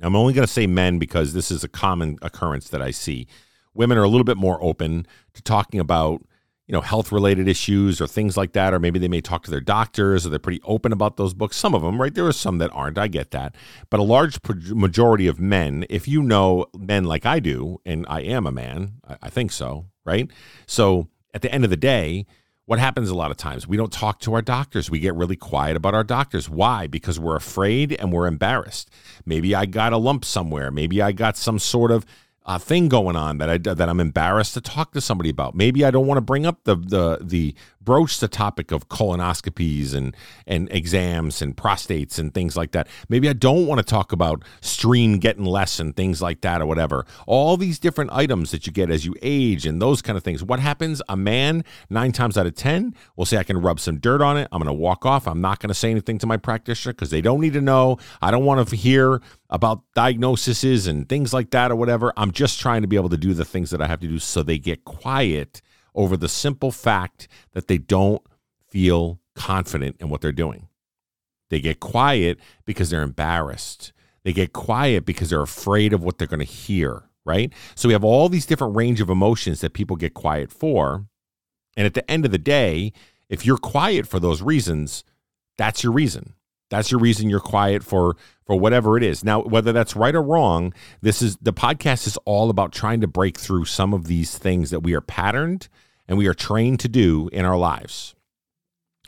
I'm 0.00 0.16
only 0.16 0.34
going 0.34 0.46
to 0.46 0.52
say 0.52 0.66
men 0.66 0.98
because 0.98 1.32
this 1.32 1.50
is 1.50 1.64
a 1.64 1.68
common 1.68 2.18
occurrence 2.20 2.68
that 2.68 2.82
I 2.82 2.90
see. 2.90 3.26
Women 3.72 3.96
are 3.96 4.02
a 4.02 4.08
little 4.08 4.24
bit 4.24 4.36
more 4.36 4.62
open 4.62 5.06
to 5.32 5.42
talking 5.42 5.80
about 5.80 6.22
you 6.66 6.72
know 6.72 6.80
health 6.80 7.12
related 7.12 7.48
issues 7.48 8.00
or 8.00 8.06
things 8.06 8.36
like 8.36 8.52
that 8.52 8.72
or 8.72 8.78
maybe 8.78 8.98
they 8.98 9.08
may 9.08 9.20
talk 9.20 9.44
to 9.44 9.50
their 9.50 9.60
doctors 9.60 10.24
or 10.24 10.30
they're 10.30 10.38
pretty 10.38 10.62
open 10.64 10.92
about 10.92 11.16
those 11.16 11.34
books. 11.34 11.56
Some 11.56 11.74
of 11.74 11.82
them 11.82 12.00
right? 12.00 12.14
There 12.14 12.26
are 12.26 12.32
some 12.32 12.58
that 12.58 12.70
aren't. 12.72 12.98
I 12.98 13.08
get 13.08 13.30
that. 13.32 13.54
But 13.90 14.00
a 14.00 14.04
large 14.04 14.38
majority 14.70 15.26
of 15.26 15.40
men 15.40 15.84
if 15.90 16.08
you 16.08 16.22
know 16.22 16.66
men 16.76 17.04
like 17.04 17.26
i 17.26 17.40
do 17.40 17.80
and 17.84 18.06
i 18.08 18.20
am 18.20 18.46
a 18.46 18.52
man 18.52 18.94
i, 19.06 19.16
I 19.22 19.30
think 19.30 19.52
so 19.52 19.86
right? 20.04 20.30
So 20.66 21.08
at 21.32 21.42
the 21.42 21.52
end 21.52 21.64
of 21.64 21.70
the 21.70 21.76
day 21.76 22.26
what 22.66 22.78
happens 22.78 23.10
a 23.10 23.14
lot 23.14 23.30
of 23.30 23.36
times? 23.36 23.68
We 23.68 23.76
don't 23.76 23.92
talk 23.92 24.20
to 24.20 24.32
our 24.32 24.40
doctors. 24.40 24.90
We 24.90 24.98
get 24.98 25.14
really 25.14 25.36
quiet 25.36 25.76
about 25.76 25.94
our 25.94 26.04
doctors. 26.04 26.48
Why? 26.48 26.86
Because 26.86 27.20
we're 27.20 27.36
afraid 27.36 27.92
and 27.92 28.10
we're 28.10 28.26
embarrassed. 28.26 28.88
Maybe 29.26 29.54
i 29.54 29.66
got 29.66 29.92
a 29.92 29.98
lump 29.98 30.24
somewhere. 30.24 30.70
Maybe 30.70 31.02
i 31.02 31.12
got 31.12 31.36
some 31.36 31.58
sort 31.58 31.90
of 31.90 32.06
uh, 32.46 32.58
thing 32.58 32.88
going 32.88 33.16
on 33.16 33.38
that 33.38 33.48
I 33.48 33.58
that 33.58 33.88
I'm 33.88 34.00
embarrassed 34.00 34.54
to 34.54 34.60
talk 34.60 34.92
to 34.92 35.00
somebody 35.00 35.30
about. 35.30 35.54
Maybe 35.54 35.84
I 35.84 35.90
don't 35.90 36.06
want 36.06 36.18
to 36.18 36.22
bring 36.22 36.44
up 36.44 36.64
the 36.64 36.76
the 36.76 37.18
the 37.22 37.54
broach 37.84 38.20
the 38.20 38.28
topic 38.28 38.70
of 38.70 38.88
colonoscopies 38.88 39.94
and 39.94 40.16
and 40.46 40.70
exams 40.70 41.42
and 41.42 41.56
prostates 41.56 42.18
and 42.18 42.32
things 42.32 42.56
like 42.56 42.72
that. 42.72 42.88
Maybe 43.08 43.28
I 43.28 43.32
don't 43.32 43.66
want 43.66 43.78
to 43.78 43.84
talk 43.84 44.12
about 44.12 44.44
stream 44.60 45.18
getting 45.18 45.44
less 45.44 45.80
and 45.80 45.94
things 45.94 46.22
like 46.22 46.40
that 46.42 46.60
or 46.60 46.66
whatever. 46.66 47.06
All 47.26 47.56
these 47.56 47.78
different 47.78 48.12
items 48.12 48.50
that 48.50 48.66
you 48.66 48.72
get 48.72 48.90
as 48.90 49.04
you 49.04 49.14
age 49.22 49.66
and 49.66 49.80
those 49.80 50.02
kind 50.02 50.16
of 50.16 50.24
things. 50.24 50.42
What 50.42 50.60
happens? 50.60 51.02
A 51.08 51.16
man 51.16 51.64
nine 51.90 52.12
times 52.12 52.36
out 52.38 52.46
of 52.46 52.54
ten 52.54 52.94
will 53.16 53.26
say 53.26 53.36
I 53.36 53.44
can 53.44 53.60
rub 53.60 53.80
some 53.80 53.98
dirt 53.98 54.22
on 54.22 54.36
it. 54.36 54.48
I'm 54.52 54.60
going 54.60 54.74
to 54.74 54.80
walk 54.80 55.06
off. 55.06 55.26
I'm 55.26 55.40
not 55.40 55.60
going 55.60 55.68
to 55.68 55.74
say 55.74 55.90
anything 55.90 56.18
to 56.18 56.26
my 56.26 56.36
practitioner 56.36 56.92
because 56.92 57.10
they 57.10 57.20
don't 57.20 57.40
need 57.40 57.52
to 57.54 57.60
know. 57.60 57.98
I 58.22 58.30
don't 58.30 58.44
want 58.44 58.68
to 58.68 58.76
hear 58.76 59.20
about 59.50 59.82
diagnoses 59.94 60.86
and 60.86 61.08
things 61.08 61.32
like 61.32 61.50
that 61.50 61.70
or 61.70 61.76
whatever. 61.76 62.12
I'm 62.16 62.32
just 62.32 62.60
trying 62.60 62.82
to 62.82 62.88
be 62.88 62.96
able 62.96 63.10
to 63.10 63.16
do 63.16 63.34
the 63.34 63.44
things 63.44 63.70
that 63.70 63.80
I 63.80 63.86
have 63.86 64.00
to 64.00 64.08
do 64.08 64.18
so 64.18 64.42
they 64.42 64.58
get 64.58 64.84
quiet 64.84 65.62
over 65.94 66.16
the 66.16 66.28
simple 66.28 66.70
fact 66.70 67.28
that 67.52 67.68
they 67.68 67.78
don't 67.78 68.22
feel 68.68 69.20
confident 69.34 69.96
in 70.00 70.08
what 70.08 70.20
they're 70.20 70.32
doing. 70.32 70.68
They 71.50 71.60
get 71.60 71.80
quiet 71.80 72.38
because 72.64 72.90
they're 72.90 73.02
embarrassed. 73.02 73.92
They 74.24 74.32
get 74.32 74.52
quiet 74.52 75.04
because 75.04 75.30
they're 75.30 75.42
afraid 75.42 75.92
of 75.92 76.02
what 76.02 76.18
they're 76.18 76.26
going 76.26 76.40
to 76.40 76.44
hear, 76.44 77.04
right? 77.24 77.52
So 77.74 77.88
we 77.88 77.92
have 77.92 78.04
all 78.04 78.28
these 78.28 78.46
different 78.46 78.76
range 78.76 79.00
of 79.00 79.10
emotions 79.10 79.60
that 79.60 79.74
people 79.74 79.96
get 79.96 80.14
quiet 80.14 80.50
for. 80.50 81.06
And 81.76 81.86
at 81.86 81.94
the 81.94 82.08
end 82.10 82.24
of 82.24 82.32
the 82.32 82.38
day, 82.38 82.92
if 83.28 83.44
you're 83.44 83.58
quiet 83.58 84.06
for 84.06 84.18
those 84.18 84.42
reasons, 84.42 85.04
that's 85.58 85.84
your 85.84 85.92
reason. 85.92 86.34
That's 86.70 86.90
your 86.90 87.00
reason 87.00 87.30
you're 87.30 87.40
quiet 87.40 87.84
for 87.84 88.16
for 88.46 88.58
whatever 88.58 88.96
it 88.96 89.02
is. 89.02 89.24
Now, 89.24 89.42
whether 89.42 89.72
that's 89.72 89.96
right 89.96 90.14
or 90.14 90.22
wrong, 90.22 90.74
this 91.00 91.22
is 91.22 91.36
the 91.36 91.52
podcast 91.52 92.06
is 92.06 92.16
all 92.24 92.50
about 92.50 92.72
trying 92.72 93.00
to 93.00 93.06
break 93.06 93.38
through 93.38 93.66
some 93.66 93.94
of 93.94 94.06
these 94.06 94.36
things 94.36 94.70
that 94.70 94.80
we 94.80 94.94
are 94.94 95.00
patterned 95.00 95.68
and 96.08 96.18
we 96.18 96.26
are 96.26 96.34
trained 96.34 96.80
to 96.80 96.88
do 96.88 97.28
in 97.32 97.44
our 97.44 97.56
lives. 97.56 98.14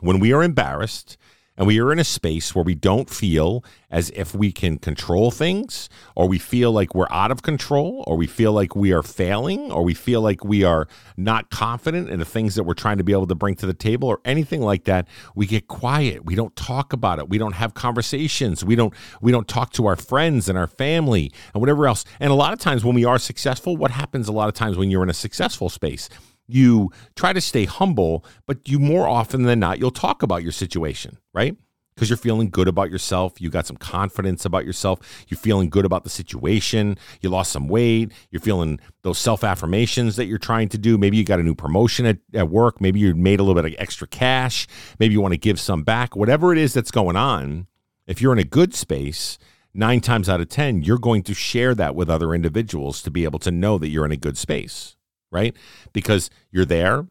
When 0.00 0.20
we 0.20 0.32
are 0.32 0.42
embarrassed, 0.42 1.16
and 1.56 1.66
we 1.66 1.80
are 1.80 1.90
in 1.90 1.98
a 1.98 2.04
space 2.04 2.54
where 2.54 2.64
we 2.64 2.74
don't 2.74 3.08
feel 3.08 3.64
as 3.90 4.10
if 4.10 4.34
we 4.34 4.52
can 4.52 4.78
control 4.78 5.30
things, 5.30 5.88
or 6.14 6.28
we 6.28 6.38
feel 6.38 6.70
like 6.70 6.94
we're 6.94 7.10
out 7.10 7.30
of 7.30 7.42
control, 7.42 8.04
or 8.06 8.16
we 8.16 8.26
feel 8.26 8.52
like 8.52 8.76
we 8.76 8.92
are 8.92 9.02
failing, 9.02 9.72
or 9.72 9.82
we 9.82 9.94
feel 9.94 10.20
like 10.20 10.44
we 10.44 10.64
are 10.64 10.86
not 11.16 11.50
confident 11.50 12.10
in 12.10 12.18
the 12.18 12.24
things 12.24 12.56
that 12.56 12.64
we're 12.64 12.74
trying 12.74 12.98
to 12.98 13.04
be 13.04 13.12
able 13.12 13.26
to 13.26 13.34
bring 13.34 13.54
to 13.54 13.66
the 13.66 13.74
table, 13.74 14.08
or 14.08 14.20
anything 14.24 14.60
like 14.60 14.84
that, 14.84 15.08
we 15.34 15.46
get 15.46 15.66
quiet. 15.66 16.26
We 16.26 16.34
don't 16.34 16.54
talk 16.56 16.92
about 16.92 17.18
it. 17.18 17.28
We 17.28 17.38
don't 17.38 17.54
have 17.54 17.72
conversations. 17.74 18.64
We 18.64 18.76
don't 18.76 18.92
we 19.22 19.32
don't 19.32 19.48
talk 19.48 19.72
to 19.74 19.86
our 19.86 19.96
friends 19.96 20.48
and 20.48 20.58
our 20.58 20.66
family 20.66 21.32
and 21.54 21.60
whatever 21.62 21.86
else. 21.86 22.04
And 22.20 22.30
a 22.30 22.34
lot 22.34 22.52
of 22.52 22.58
times 22.58 22.84
when 22.84 22.94
we 22.94 23.04
are 23.04 23.18
successful, 23.18 23.76
what 23.76 23.92
happens 23.92 24.28
a 24.28 24.32
lot 24.32 24.48
of 24.48 24.54
times 24.54 24.76
when 24.76 24.90
you're 24.90 25.02
in 25.02 25.10
a 25.10 25.14
successful 25.14 25.70
space? 25.70 26.10
You 26.46 26.90
try 27.14 27.32
to 27.32 27.40
stay 27.40 27.64
humble, 27.64 28.24
but 28.46 28.68
you 28.68 28.78
more 28.78 29.08
often 29.08 29.42
than 29.42 29.60
not, 29.60 29.78
you'll 29.78 29.90
talk 29.90 30.22
about 30.22 30.42
your 30.42 30.52
situation, 30.52 31.18
right? 31.34 31.56
Because 31.94 32.10
you're 32.10 32.18
feeling 32.18 32.50
good 32.50 32.68
about 32.68 32.90
yourself. 32.90 33.40
You 33.40 33.48
got 33.48 33.66
some 33.66 33.78
confidence 33.78 34.44
about 34.44 34.66
yourself. 34.66 35.24
You're 35.28 35.38
feeling 35.38 35.70
good 35.70 35.86
about 35.86 36.04
the 36.04 36.10
situation. 36.10 36.98
You 37.22 37.30
lost 37.30 37.52
some 37.52 37.68
weight. 37.68 38.12
You're 38.30 38.42
feeling 38.42 38.80
those 39.02 39.18
self 39.18 39.42
affirmations 39.42 40.16
that 40.16 40.26
you're 40.26 40.36
trying 40.36 40.68
to 40.70 40.78
do. 40.78 40.98
Maybe 40.98 41.16
you 41.16 41.24
got 41.24 41.40
a 41.40 41.42
new 41.42 41.54
promotion 41.54 42.04
at, 42.04 42.18
at 42.34 42.50
work. 42.50 42.82
Maybe 42.82 43.00
you 43.00 43.14
made 43.14 43.40
a 43.40 43.42
little 43.42 43.60
bit 43.60 43.72
of 43.72 43.80
extra 43.80 44.06
cash. 44.06 44.66
Maybe 44.98 45.14
you 45.14 45.22
want 45.22 45.32
to 45.32 45.38
give 45.38 45.58
some 45.58 45.84
back. 45.84 46.14
Whatever 46.14 46.52
it 46.52 46.58
is 46.58 46.74
that's 46.74 46.90
going 46.90 47.16
on, 47.16 47.66
if 48.06 48.20
you're 48.20 48.32
in 48.34 48.38
a 48.38 48.44
good 48.44 48.74
space, 48.74 49.38
nine 49.72 50.02
times 50.02 50.28
out 50.28 50.42
of 50.42 50.50
10, 50.50 50.82
you're 50.82 50.98
going 50.98 51.22
to 51.22 51.32
share 51.32 51.74
that 51.74 51.94
with 51.94 52.10
other 52.10 52.34
individuals 52.34 53.00
to 53.02 53.10
be 53.10 53.24
able 53.24 53.38
to 53.38 53.50
know 53.50 53.78
that 53.78 53.88
you're 53.88 54.04
in 54.04 54.12
a 54.12 54.18
good 54.18 54.36
space 54.36 54.95
right? 55.30 55.54
Because 55.92 56.30
you're 56.50 56.64
there. 56.64 57.06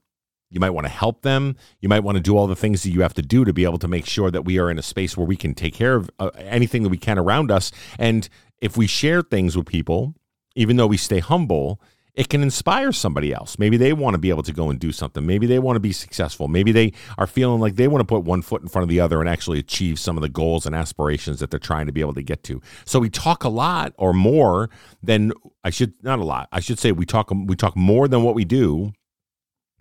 You 0.52 0.60
might 0.60 0.70
want 0.70 0.86
to 0.86 0.92
help 0.92 1.22
them. 1.22 1.56
You 1.82 1.90
might 1.90 2.02
want 2.02 2.18
to 2.18 2.22
do 2.22 2.38
all 2.38 2.48
the 2.48 2.56
things 2.56 2.84
that 2.84 2.92
you 2.92 3.02
have 3.02 3.14
to 3.16 3.22
do 3.22 3.44
to 3.46 3.54
be 3.54 3.66
able 3.66 3.80
to 3.80 3.88
make 3.88 4.06
sure 4.06 4.32
that 4.32 4.46
we 4.46 4.60
are 4.60 4.70
in 4.70 4.78
a 4.78 4.84
space 4.84 5.18
where 5.18 5.26
we 5.26 5.36
can 5.36 5.54
take 5.54 5.74
care 5.74 5.96
of 5.96 6.10
uh, 6.20 6.30
anything 6.38 6.84
that 6.84 6.90
we 6.90 6.98
can 6.98 7.18
around 7.18 7.52
us. 7.52 7.72
And 8.00 8.30
if 8.62 8.78
we 8.78 8.88
share 8.88 9.22
things 9.22 9.58
with 9.58 9.66
people, 9.66 10.14
even 10.56 10.78
though 10.78 10.88
we 10.88 10.98
stay 10.98 11.20
humble, 11.20 11.82
it 12.16 12.30
can 12.30 12.42
inspire 12.42 12.92
somebody 12.94 13.34
else. 13.34 13.60
Maybe 13.60 13.76
they 13.76 13.92
want 13.92 14.14
to 14.14 14.18
be 14.18 14.30
able 14.30 14.44
to 14.44 14.54
go 14.54 14.70
and 14.70 14.80
do 14.80 14.92
something. 14.94 15.26
Maybe 15.26 15.48
they 15.48 15.60
want 15.60 15.76
to 15.76 15.82
be 15.82 15.92
successful. 15.92 16.48
Maybe 16.48 16.72
they 16.72 16.94
are 17.18 17.28
feeling 17.28 17.60
like 17.60 17.76
they 17.76 17.90
want 17.90 18.02
to 18.02 18.06
put 18.06 18.24
one 18.24 18.42
foot 18.42 18.62
in 18.62 18.70
front 18.70 18.84
of 18.84 18.90
the 18.90 19.02
other 19.02 19.20
and 19.20 19.30
actually 19.30 19.60
achieve 19.60 20.00
some 20.00 20.18
of 20.18 20.22
the 20.22 20.30
goals 20.30 20.66
and 20.66 20.74
aspirations 20.74 21.40
that 21.42 21.52
they're 21.52 21.60
trying 21.60 21.88
to 21.88 21.92
be 21.92 22.00
able 22.00 22.14
to 22.14 22.24
get 22.24 22.42
to. 22.44 22.62
So 22.86 23.00
we 23.00 23.10
talk 23.10 23.44
a 23.44 23.50
lot 23.50 23.94
or 23.98 24.14
more 24.14 24.70
than 25.04 25.34
I 25.64 25.70
should 25.70 25.94
not 26.04 26.20
a 26.20 26.24
lot. 26.24 26.48
I 26.54 26.62
should 26.62 26.80
say 26.80 26.94
we 26.94 27.06
talk 27.06 27.32
we 27.32 27.56
talk 27.56 27.76
more 27.76 28.08
than 28.08 28.24
what 28.24 28.36
we 28.36 28.46
do 28.46 28.94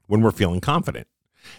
when 0.09 0.21
we're 0.21 0.33
feeling 0.33 0.61
confident 0.61 1.07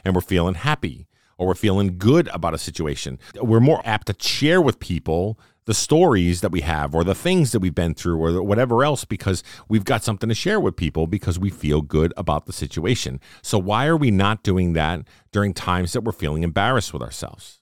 and 0.04 0.14
we're 0.14 0.22
feeling 0.22 0.56
happy 0.56 1.08
or 1.38 1.48
we're 1.48 1.56
feeling 1.56 1.98
good 1.98 2.28
about 2.30 2.54
a 2.54 2.58
situation. 2.58 3.20
We're 3.36 3.60
more 3.60 3.82
apt 3.86 4.08
to 4.08 4.16
share 4.20 4.62
with 4.62 4.80
people 4.80 5.38
the 5.66 5.74
stories 5.74 6.42
that 6.42 6.52
we 6.52 6.62
have 6.62 6.94
or 6.94 7.04
the 7.04 7.16
things 7.16 7.52
that 7.52 7.60
we've 7.60 7.76
been 7.76 7.94
through 7.94 8.24
or 8.24 8.42
whatever 8.44 8.84
else 8.84 9.04
because 9.04 9.44
we've 9.68 9.84
got 9.84 10.04
something 10.04 10.30
to 10.30 10.36
share 10.36 10.60
with 10.60 10.76
people 10.76 11.08
because 11.08 11.40
we 11.40 11.50
feel 11.50 11.82
good 11.82 12.14
about 12.18 12.46
the 12.46 12.54
situation. 12.54 13.20
So, 13.42 13.58
why 13.58 13.88
are 13.88 13.98
we 13.98 14.12
not 14.12 14.44
doing 14.44 14.74
that 14.74 15.02
during 15.32 15.54
times 15.54 15.94
that 15.94 16.02
we're 16.02 16.12
feeling 16.12 16.44
embarrassed 16.44 16.94
with 16.94 17.02
ourselves? 17.02 17.62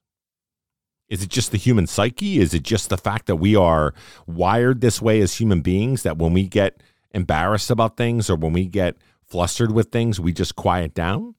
Is 1.10 1.24
it 1.24 1.30
just 1.30 1.52
the 1.52 1.58
human 1.58 1.88
psyche? 1.88 2.40
Is 2.40 2.54
it 2.54 2.64
just 2.64 2.90
the 2.90 2.98
fact 2.98 3.28
that 3.28 3.36
we 3.38 3.56
are 3.56 3.94
wired 4.26 4.82
this 4.82 5.02
way 5.02 5.22
as 5.22 5.36
human 5.36 5.62
beings 5.62 6.04
that 6.04 6.18
when 6.18 6.34
we 6.34 6.48
get 6.48 6.82
embarrassed 7.12 7.70
about 7.70 7.98
things 7.98 8.30
or 8.30 8.36
when 8.36 8.54
we 8.54 8.66
get 8.66 8.98
flustered 9.22 9.72
with 9.72 9.92
things, 9.92 10.20
we 10.20 10.34
just 10.34 10.56
quiet 10.56 10.94
down? 10.94 11.36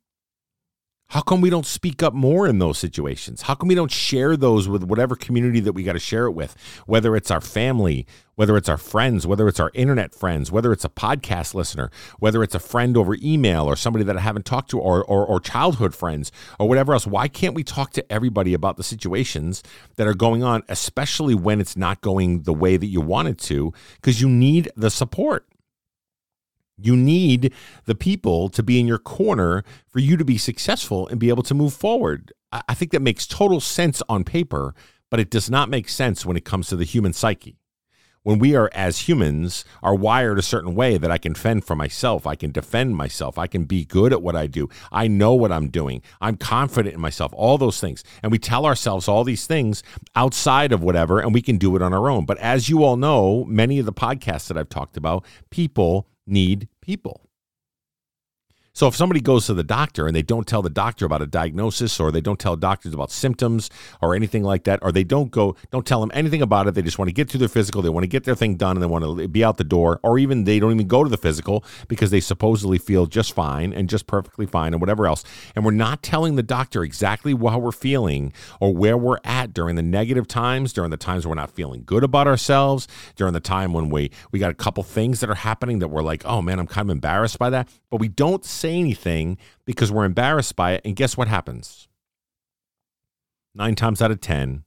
How 1.08 1.20
come 1.20 1.40
we 1.40 1.50
don't 1.50 1.66
speak 1.66 2.02
up 2.02 2.12
more 2.12 2.48
in 2.48 2.58
those 2.58 2.78
situations? 2.78 3.42
How 3.42 3.54
come 3.54 3.68
we 3.68 3.74
don't 3.74 3.90
share 3.90 4.36
those 4.36 4.68
with 4.68 4.82
whatever 4.82 5.14
community 5.14 5.60
that 5.60 5.72
we 5.72 5.84
got 5.84 5.92
to 5.92 6.00
share 6.00 6.26
it 6.26 6.32
with? 6.32 6.56
Whether 6.86 7.14
it's 7.14 7.30
our 7.30 7.40
family, 7.40 8.06
whether 8.34 8.56
it's 8.56 8.68
our 8.68 8.78
friends, 8.78 9.26
whether 9.26 9.46
it's 9.46 9.60
our 9.60 9.70
internet 9.74 10.12
friends, 10.12 10.50
whether 10.50 10.72
it's 10.72 10.84
a 10.84 10.88
podcast 10.88 11.54
listener, 11.54 11.90
whether 12.18 12.42
it's 12.42 12.54
a 12.54 12.58
friend 12.58 12.96
over 12.96 13.16
email 13.22 13.66
or 13.66 13.76
somebody 13.76 14.04
that 14.04 14.16
I 14.16 14.20
haven't 14.20 14.44
talked 14.44 14.70
to, 14.70 14.80
or, 14.80 15.04
or, 15.04 15.24
or 15.24 15.38
childhood 15.38 15.94
friends, 15.94 16.32
or 16.58 16.68
whatever 16.68 16.94
else. 16.94 17.06
Why 17.06 17.28
can't 17.28 17.54
we 17.54 17.62
talk 17.62 17.92
to 17.92 18.12
everybody 18.12 18.52
about 18.52 18.76
the 18.76 18.82
situations 18.82 19.62
that 19.96 20.08
are 20.08 20.14
going 20.14 20.42
on, 20.42 20.64
especially 20.68 21.36
when 21.36 21.60
it's 21.60 21.76
not 21.76 22.00
going 22.00 22.42
the 22.42 22.54
way 22.54 22.76
that 22.76 22.86
you 22.86 23.00
want 23.00 23.28
it 23.28 23.38
to? 23.40 23.72
Because 23.96 24.20
you 24.20 24.28
need 24.28 24.68
the 24.74 24.90
support. 24.90 25.46
You 26.76 26.96
need 26.96 27.52
the 27.84 27.94
people 27.94 28.48
to 28.50 28.62
be 28.62 28.80
in 28.80 28.86
your 28.86 28.98
corner 28.98 29.64
for 29.90 30.00
you 30.00 30.16
to 30.16 30.24
be 30.24 30.38
successful 30.38 31.06
and 31.08 31.20
be 31.20 31.28
able 31.28 31.44
to 31.44 31.54
move 31.54 31.72
forward. 31.72 32.32
I 32.50 32.74
think 32.74 32.92
that 32.92 33.02
makes 33.02 33.26
total 33.26 33.60
sense 33.60 34.02
on 34.08 34.24
paper, 34.24 34.74
but 35.10 35.20
it 35.20 35.30
does 35.30 35.50
not 35.50 35.68
make 35.68 35.88
sense 35.88 36.26
when 36.26 36.36
it 36.36 36.44
comes 36.44 36.68
to 36.68 36.76
the 36.76 36.84
human 36.84 37.12
psyche. 37.12 37.56
When 38.24 38.38
we 38.38 38.56
are, 38.56 38.70
as 38.72 39.00
humans, 39.00 39.66
are 39.82 39.94
wired 39.94 40.38
a 40.38 40.42
certain 40.42 40.74
way 40.74 40.96
that 40.96 41.10
I 41.10 41.18
can 41.18 41.34
fend 41.34 41.66
for 41.66 41.76
myself, 41.76 42.26
I 42.26 42.36
can 42.36 42.52
defend 42.52 42.96
myself, 42.96 43.36
I 43.36 43.46
can 43.46 43.64
be 43.64 43.84
good 43.84 44.14
at 44.14 44.22
what 44.22 44.34
I 44.34 44.46
do, 44.46 44.70
I 44.90 45.08
know 45.08 45.34
what 45.34 45.52
I'm 45.52 45.68
doing, 45.68 46.00
I'm 46.22 46.38
confident 46.38 46.94
in 46.94 47.02
myself, 47.02 47.34
all 47.34 47.58
those 47.58 47.80
things. 47.80 48.02
And 48.22 48.32
we 48.32 48.38
tell 48.38 48.64
ourselves 48.64 49.08
all 49.08 49.24
these 49.24 49.46
things 49.46 49.82
outside 50.16 50.72
of 50.72 50.82
whatever, 50.82 51.20
and 51.20 51.34
we 51.34 51.42
can 51.42 51.58
do 51.58 51.76
it 51.76 51.82
on 51.82 51.92
our 51.92 52.08
own. 52.08 52.24
But 52.24 52.38
as 52.38 52.70
you 52.70 52.82
all 52.82 52.96
know, 52.96 53.44
many 53.44 53.78
of 53.78 53.84
the 53.84 53.92
podcasts 53.92 54.48
that 54.48 54.56
I've 54.56 54.70
talked 54.70 54.96
about, 54.96 55.26
people 55.50 56.08
need 56.26 56.68
people. 56.80 57.23
So 58.76 58.88
if 58.88 58.96
somebody 58.96 59.20
goes 59.20 59.46
to 59.46 59.54
the 59.54 59.62
doctor 59.62 60.08
and 60.08 60.16
they 60.16 60.22
don't 60.22 60.48
tell 60.48 60.60
the 60.60 60.68
doctor 60.68 61.06
about 61.06 61.22
a 61.22 61.28
diagnosis 61.28 62.00
or 62.00 62.10
they 62.10 62.20
don't 62.20 62.40
tell 62.40 62.56
doctors 62.56 62.92
about 62.92 63.12
symptoms 63.12 63.70
or 64.02 64.16
anything 64.16 64.42
like 64.42 64.64
that 64.64 64.80
or 64.82 64.90
they 64.90 65.04
don't 65.04 65.30
go 65.30 65.54
don't 65.70 65.86
tell 65.86 66.00
them 66.00 66.10
anything 66.12 66.42
about 66.42 66.66
it, 66.66 66.74
they 66.74 66.82
just 66.82 66.98
want 66.98 67.08
to 67.08 67.12
get 67.12 67.30
through 67.30 67.38
their 67.38 67.48
physical, 67.48 67.82
they 67.82 67.88
want 67.88 68.02
to 68.02 68.08
get 68.08 68.24
their 68.24 68.34
thing 68.34 68.56
done 68.56 68.74
and 68.76 68.82
they 68.82 68.88
want 68.88 69.04
to 69.04 69.28
be 69.28 69.44
out 69.44 69.58
the 69.58 69.64
door 69.64 70.00
or 70.02 70.18
even 70.18 70.42
they 70.42 70.58
don't 70.58 70.72
even 70.72 70.88
go 70.88 71.04
to 71.04 71.08
the 71.08 71.16
physical 71.16 71.64
because 71.86 72.10
they 72.10 72.18
supposedly 72.18 72.76
feel 72.76 73.06
just 73.06 73.32
fine 73.32 73.72
and 73.72 73.88
just 73.88 74.08
perfectly 74.08 74.44
fine 74.44 74.74
and 74.74 74.80
whatever 74.80 75.06
else. 75.06 75.22
And 75.54 75.64
we're 75.64 75.70
not 75.70 76.02
telling 76.02 76.34
the 76.34 76.42
doctor 76.42 76.82
exactly 76.82 77.30
how 77.32 77.58
we're 77.60 77.70
feeling 77.70 78.32
or 78.58 78.74
where 78.74 78.98
we're 78.98 79.20
at 79.22 79.54
during 79.54 79.76
the 79.76 79.82
negative 79.82 80.26
times, 80.26 80.72
during 80.72 80.90
the 80.90 80.96
times 80.96 81.28
we're 81.28 81.34
not 81.36 81.52
feeling 81.52 81.84
good 81.86 82.02
about 82.02 82.26
ourselves, 82.26 82.88
during 83.14 83.34
the 83.34 83.40
time 83.40 83.72
when 83.72 83.88
we 83.88 84.10
we 84.32 84.40
got 84.40 84.50
a 84.50 84.54
couple 84.54 84.82
things 84.82 85.20
that 85.20 85.30
are 85.30 85.36
happening 85.36 85.78
that 85.78 85.88
we're 85.88 86.02
like, 86.02 86.24
"Oh 86.24 86.42
man, 86.42 86.58
I'm 86.58 86.66
kind 86.66 86.86
of 86.86 86.90
embarrassed 86.90 87.38
by 87.38 87.50
that." 87.50 87.68
But 87.88 88.00
we 88.00 88.08
don't 88.08 88.44
say 88.64 88.74
anything 88.78 89.36
because 89.66 89.92
we're 89.92 90.06
embarrassed 90.06 90.56
by 90.56 90.72
it. 90.72 90.80
And 90.86 90.96
guess 90.96 91.18
what 91.18 91.28
happens? 91.28 91.86
Nine 93.54 93.74
times 93.74 94.00
out 94.00 94.10
of 94.10 94.22
10, 94.22 94.64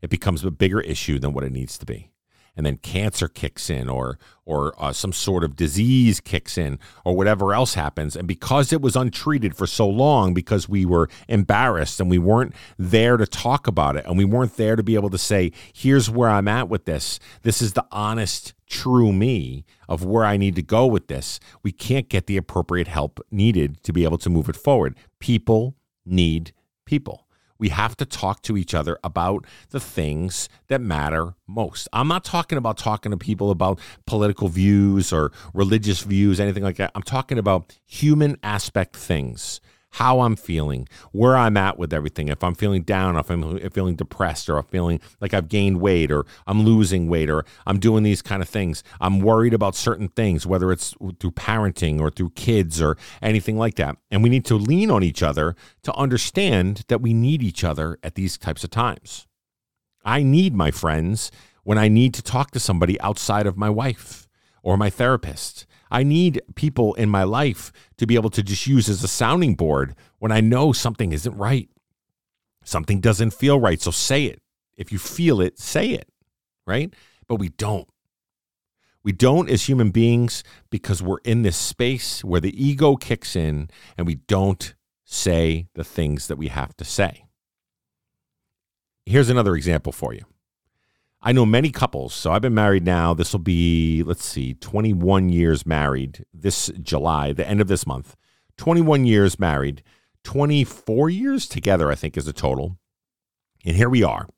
it 0.00 0.08
becomes 0.08 0.42
a 0.42 0.50
bigger 0.50 0.80
issue 0.80 1.18
than 1.18 1.34
what 1.34 1.44
it 1.44 1.52
needs 1.52 1.76
to 1.78 1.84
be. 1.84 2.10
And 2.56 2.64
then 2.64 2.78
cancer 2.78 3.28
kicks 3.28 3.70
in 3.70 3.88
or 3.88 4.18
or 4.44 4.72
uh, 4.80 4.92
some 4.92 5.12
sort 5.12 5.42
of 5.42 5.56
disease 5.56 6.20
kicks 6.20 6.56
in 6.56 6.78
or 7.04 7.16
whatever 7.16 7.52
else 7.52 7.74
happens. 7.74 8.14
And 8.14 8.28
because 8.28 8.72
it 8.72 8.80
was 8.80 8.94
untreated 8.94 9.56
for 9.56 9.66
so 9.66 9.88
long 9.88 10.34
because 10.34 10.68
we 10.68 10.86
were 10.86 11.08
embarrassed 11.28 12.00
and 12.00 12.08
we 12.08 12.18
weren't 12.18 12.54
there 12.78 13.16
to 13.16 13.26
talk 13.26 13.66
about 13.66 13.96
it 13.96 14.06
and 14.06 14.16
we 14.16 14.24
weren't 14.24 14.56
there 14.56 14.76
to 14.76 14.84
be 14.84 14.94
able 14.94 15.10
to 15.10 15.18
say 15.18 15.50
here's 15.74 16.08
where 16.08 16.30
I'm 16.30 16.46
at 16.46 16.68
with 16.68 16.84
this. 16.84 17.18
This 17.42 17.60
is 17.60 17.72
the 17.72 17.86
honest 17.90 18.54
true 18.68 19.12
me 19.12 19.64
of 19.88 20.04
where 20.04 20.24
I 20.24 20.36
need 20.36 20.54
to 20.56 20.62
go 20.62 20.86
with 20.86 21.08
this. 21.08 21.40
We 21.64 21.72
can't 21.72 22.08
get 22.08 22.26
the 22.26 22.36
appropriate 22.36 22.88
help 22.88 23.20
needed 23.30 23.82
to 23.82 23.92
be 23.92 24.04
able 24.04 24.18
to 24.18 24.30
move 24.30 24.48
it 24.48 24.56
forward. 24.56 24.96
People 25.18 25.76
need 26.04 26.52
people 26.84 27.25
we 27.58 27.68
have 27.70 27.96
to 27.96 28.04
talk 28.04 28.42
to 28.42 28.56
each 28.56 28.74
other 28.74 28.98
about 29.02 29.46
the 29.70 29.80
things 29.80 30.48
that 30.68 30.80
matter 30.80 31.34
most. 31.46 31.88
I'm 31.92 32.08
not 32.08 32.24
talking 32.24 32.58
about 32.58 32.76
talking 32.76 33.10
to 33.10 33.16
people 33.16 33.50
about 33.50 33.78
political 34.06 34.48
views 34.48 35.12
or 35.12 35.32
religious 35.54 36.00
views, 36.00 36.40
anything 36.40 36.62
like 36.62 36.76
that. 36.76 36.92
I'm 36.94 37.02
talking 37.02 37.38
about 37.38 37.76
human 37.86 38.38
aspect 38.42 38.96
things 38.96 39.60
how 39.92 40.20
I'm 40.20 40.36
feeling, 40.36 40.88
where 41.12 41.36
I'm 41.36 41.56
at 41.56 41.78
with 41.78 41.92
everything. 41.92 42.28
If 42.28 42.44
I'm 42.44 42.54
feeling 42.54 42.82
down, 42.82 43.16
if 43.16 43.30
I'm 43.30 43.58
feeling 43.70 43.96
depressed, 43.96 44.48
or 44.48 44.58
I'm 44.58 44.64
feeling 44.64 45.00
like 45.20 45.32
I've 45.32 45.48
gained 45.48 45.80
weight, 45.80 46.10
or 46.10 46.26
I'm 46.46 46.64
losing 46.64 47.08
weight, 47.08 47.30
or 47.30 47.44
I'm 47.66 47.78
doing 47.78 48.02
these 48.02 48.20
kind 48.20 48.42
of 48.42 48.48
things. 48.48 48.82
I'm 49.00 49.20
worried 49.20 49.54
about 49.54 49.74
certain 49.74 50.08
things, 50.08 50.46
whether 50.46 50.70
it's 50.70 50.94
through 51.18 51.30
parenting 51.30 51.98
or 52.00 52.10
through 52.10 52.30
kids 52.30 52.82
or 52.82 52.98
anything 53.22 53.56
like 53.56 53.76
that. 53.76 53.96
And 54.10 54.22
we 54.22 54.28
need 54.28 54.44
to 54.46 54.56
lean 54.56 54.90
on 54.90 55.02
each 55.02 55.22
other 55.22 55.56
to 55.84 55.94
understand 55.94 56.84
that 56.88 57.00
we 57.00 57.14
need 57.14 57.42
each 57.42 57.64
other 57.64 57.98
at 58.02 58.16
these 58.16 58.36
types 58.36 58.64
of 58.64 58.70
times. 58.70 59.26
I 60.04 60.22
need 60.22 60.54
my 60.54 60.70
friends 60.70 61.30
when 61.62 61.78
I 61.78 61.88
need 61.88 62.12
to 62.14 62.22
talk 62.22 62.50
to 62.50 62.60
somebody 62.60 63.00
outside 63.00 63.46
of 63.46 63.56
my 63.56 63.70
wife 63.70 64.28
or 64.62 64.76
my 64.76 64.90
therapist. 64.90 65.66
I 65.90 66.02
need 66.02 66.40
people 66.54 66.94
in 66.94 67.08
my 67.08 67.22
life 67.22 67.72
to 67.98 68.06
be 68.06 68.14
able 68.14 68.30
to 68.30 68.42
just 68.42 68.66
use 68.66 68.88
as 68.88 69.04
a 69.04 69.08
sounding 69.08 69.54
board 69.54 69.94
when 70.18 70.32
I 70.32 70.40
know 70.40 70.72
something 70.72 71.12
isn't 71.12 71.36
right. 71.36 71.68
Something 72.64 73.00
doesn't 73.00 73.32
feel 73.32 73.60
right. 73.60 73.80
So 73.80 73.90
say 73.90 74.24
it. 74.24 74.42
If 74.76 74.92
you 74.92 74.98
feel 74.98 75.40
it, 75.40 75.58
say 75.58 75.90
it, 75.90 76.08
right? 76.66 76.92
But 77.28 77.36
we 77.36 77.50
don't. 77.50 77.88
We 79.02 79.12
don't 79.12 79.48
as 79.48 79.68
human 79.68 79.90
beings 79.90 80.42
because 80.68 81.00
we're 81.00 81.20
in 81.24 81.42
this 81.42 81.56
space 81.56 82.24
where 82.24 82.40
the 82.40 82.62
ego 82.62 82.96
kicks 82.96 83.36
in 83.36 83.70
and 83.96 84.06
we 84.06 84.16
don't 84.16 84.74
say 85.04 85.68
the 85.74 85.84
things 85.84 86.26
that 86.26 86.36
we 86.36 86.48
have 86.48 86.76
to 86.78 86.84
say. 86.84 87.26
Here's 89.06 89.28
another 89.28 89.54
example 89.54 89.92
for 89.92 90.12
you. 90.12 90.24
I 91.26 91.32
know 91.32 91.44
many 91.44 91.72
couples. 91.72 92.14
So 92.14 92.30
I've 92.30 92.42
been 92.42 92.54
married 92.54 92.84
now. 92.84 93.12
This 93.12 93.32
will 93.32 93.40
be, 93.40 94.04
let's 94.04 94.24
see, 94.24 94.54
21 94.54 95.28
years 95.28 95.66
married 95.66 96.24
this 96.32 96.68
July, 96.80 97.32
the 97.32 97.44
end 97.44 97.60
of 97.60 97.66
this 97.66 97.84
month. 97.84 98.14
21 98.58 99.06
years 99.06 99.36
married, 99.36 99.82
24 100.22 101.10
years 101.10 101.48
together, 101.48 101.90
I 101.90 101.96
think, 101.96 102.16
is 102.16 102.28
a 102.28 102.32
total. 102.32 102.78
And 103.64 103.74
here 103.74 103.90
we 103.90 104.04
are 104.04 104.28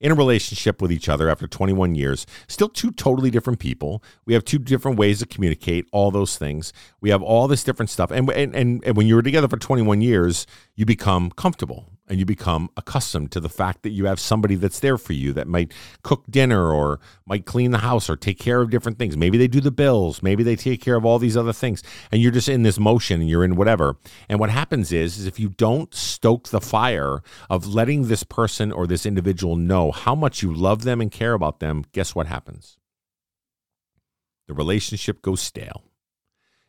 in 0.00 0.10
a 0.10 0.14
relationship 0.14 0.80
with 0.80 0.90
each 0.90 1.06
other 1.06 1.28
after 1.28 1.46
21 1.46 1.94
years. 1.96 2.24
Still 2.46 2.70
two 2.70 2.92
totally 2.92 3.30
different 3.30 3.58
people. 3.58 4.02
We 4.24 4.32
have 4.32 4.42
two 4.42 4.58
different 4.58 4.98
ways 4.98 5.18
to 5.18 5.26
communicate, 5.26 5.84
all 5.92 6.10
those 6.10 6.38
things. 6.38 6.72
We 7.02 7.10
have 7.10 7.22
all 7.22 7.46
this 7.46 7.62
different 7.62 7.90
stuff. 7.90 8.10
And, 8.10 8.30
and, 8.30 8.56
and, 8.56 8.82
and 8.86 8.96
when 8.96 9.06
you're 9.06 9.20
together 9.20 9.48
for 9.48 9.58
21 9.58 10.00
years, 10.00 10.46
you 10.74 10.86
become 10.86 11.30
comfortable 11.30 11.90
and 12.08 12.18
you 12.18 12.24
become 12.24 12.70
accustomed 12.76 13.30
to 13.32 13.40
the 13.40 13.48
fact 13.48 13.82
that 13.82 13.90
you 13.90 14.06
have 14.06 14.18
somebody 14.20 14.54
that's 14.54 14.80
there 14.80 14.98
for 14.98 15.12
you 15.12 15.32
that 15.32 15.46
might 15.46 15.72
cook 16.02 16.24
dinner 16.28 16.72
or 16.72 17.00
might 17.26 17.46
clean 17.46 17.70
the 17.70 17.78
house 17.78 18.08
or 18.08 18.16
take 18.16 18.38
care 18.38 18.60
of 18.60 18.70
different 18.70 18.98
things. 18.98 19.16
Maybe 19.16 19.38
they 19.38 19.48
do 19.48 19.60
the 19.60 19.70
bills, 19.70 20.22
maybe 20.22 20.42
they 20.42 20.56
take 20.56 20.80
care 20.80 20.96
of 20.96 21.04
all 21.04 21.18
these 21.18 21.36
other 21.36 21.52
things 21.52 21.82
and 22.10 22.20
you're 22.20 22.32
just 22.32 22.48
in 22.48 22.62
this 22.62 22.78
motion 22.78 23.20
and 23.20 23.28
you're 23.28 23.44
in 23.44 23.56
whatever. 23.56 23.96
And 24.28 24.40
what 24.40 24.50
happens 24.50 24.92
is 24.92 25.18
is 25.18 25.26
if 25.26 25.38
you 25.38 25.50
don't 25.50 25.94
stoke 25.94 26.48
the 26.48 26.60
fire 26.60 27.22
of 27.50 27.66
letting 27.66 28.08
this 28.08 28.24
person 28.24 28.72
or 28.72 28.86
this 28.86 29.06
individual 29.06 29.56
know 29.56 29.92
how 29.92 30.14
much 30.14 30.42
you 30.42 30.52
love 30.52 30.82
them 30.82 31.00
and 31.00 31.10
care 31.10 31.34
about 31.34 31.60
them, 31.60 31.84
guess 31.92 32.14
what 32.14 32.26
happens? 32.26 32.78
The 34.46 34.54
relationship 34.54 35.22
goes 35.22 35.40
stale. 35.40 35.84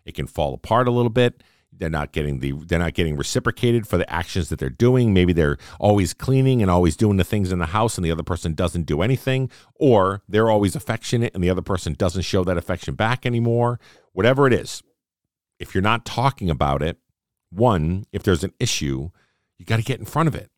It 0.05 0.15
can 0.15 0.27
fall 0.27 0.53
apart 0.53 0.87
a 0.87 0.91
little 0.91 1.09
bit 1.09 1.43
they're 1.71 1.89
not 1.89 2.11
getting 2.11 2.39
the 2.39 2.51
they're 2.51 2.79
not 2.79 2.93
getting 2.93 3.15
reciprocated 3.15 3.87
for 3.87 3.97
the 3.97 4.09
actions 4.11 4.49
that 4.49 4.59
they're 4.59 4.69
doing. 4.69 5.13
Maybe 5.13 5.33
they're 5.33 5.57
always 5.79 6.13
cleaning 6.13 6.61
and 6.61 6.69
always 6.69 6.97
doing 6.97 7.17
the 7.17 7.23
things 7.23 7.51
in 7.51 7.59
the 7.59 7.67
house 7.67 7.97
and 7.97 8.05
the 8.05 8.11
other 8.11 8.23
person 8.23 8.53
doesn't 8.53 8.83
do 8.83 9.01
anything 9.01 9.49
or 9.75 10.21
they're 10.27 10.49
always 10.49 10.75
affectionate 10.75 11.33
and 11.33 11.43
the 11.43 11.49
other 11.49 11.61
person 11.61 11.93
doesn't 11.93 12.23
show 12.23 12.43
that 12.43 12.57
affection 12.57 12.95
back 12.95 13.25
anymore. 13.25 13.79
Whatever 14.13 14.47
it 14.47 14.53
is 14.53 14.83
if 15.59 15.73
you're 15.73 15.81
not 15.81 16.05
talking 16.05 16.49
about 16.49 16.81
it 16.81 16.97
one 17.51 18.05
if 18.11 18.23
there's 18.23 18.43
an 18.43 18.53
issue 18.59 19.09
you 19.57 19.65
got 19.65 19.77
to 19.77 19.83
get 19.83 19.99
in 19.99 20.05
front 20.05 20.27
of 20.27 20.35
it. 20.35 20.49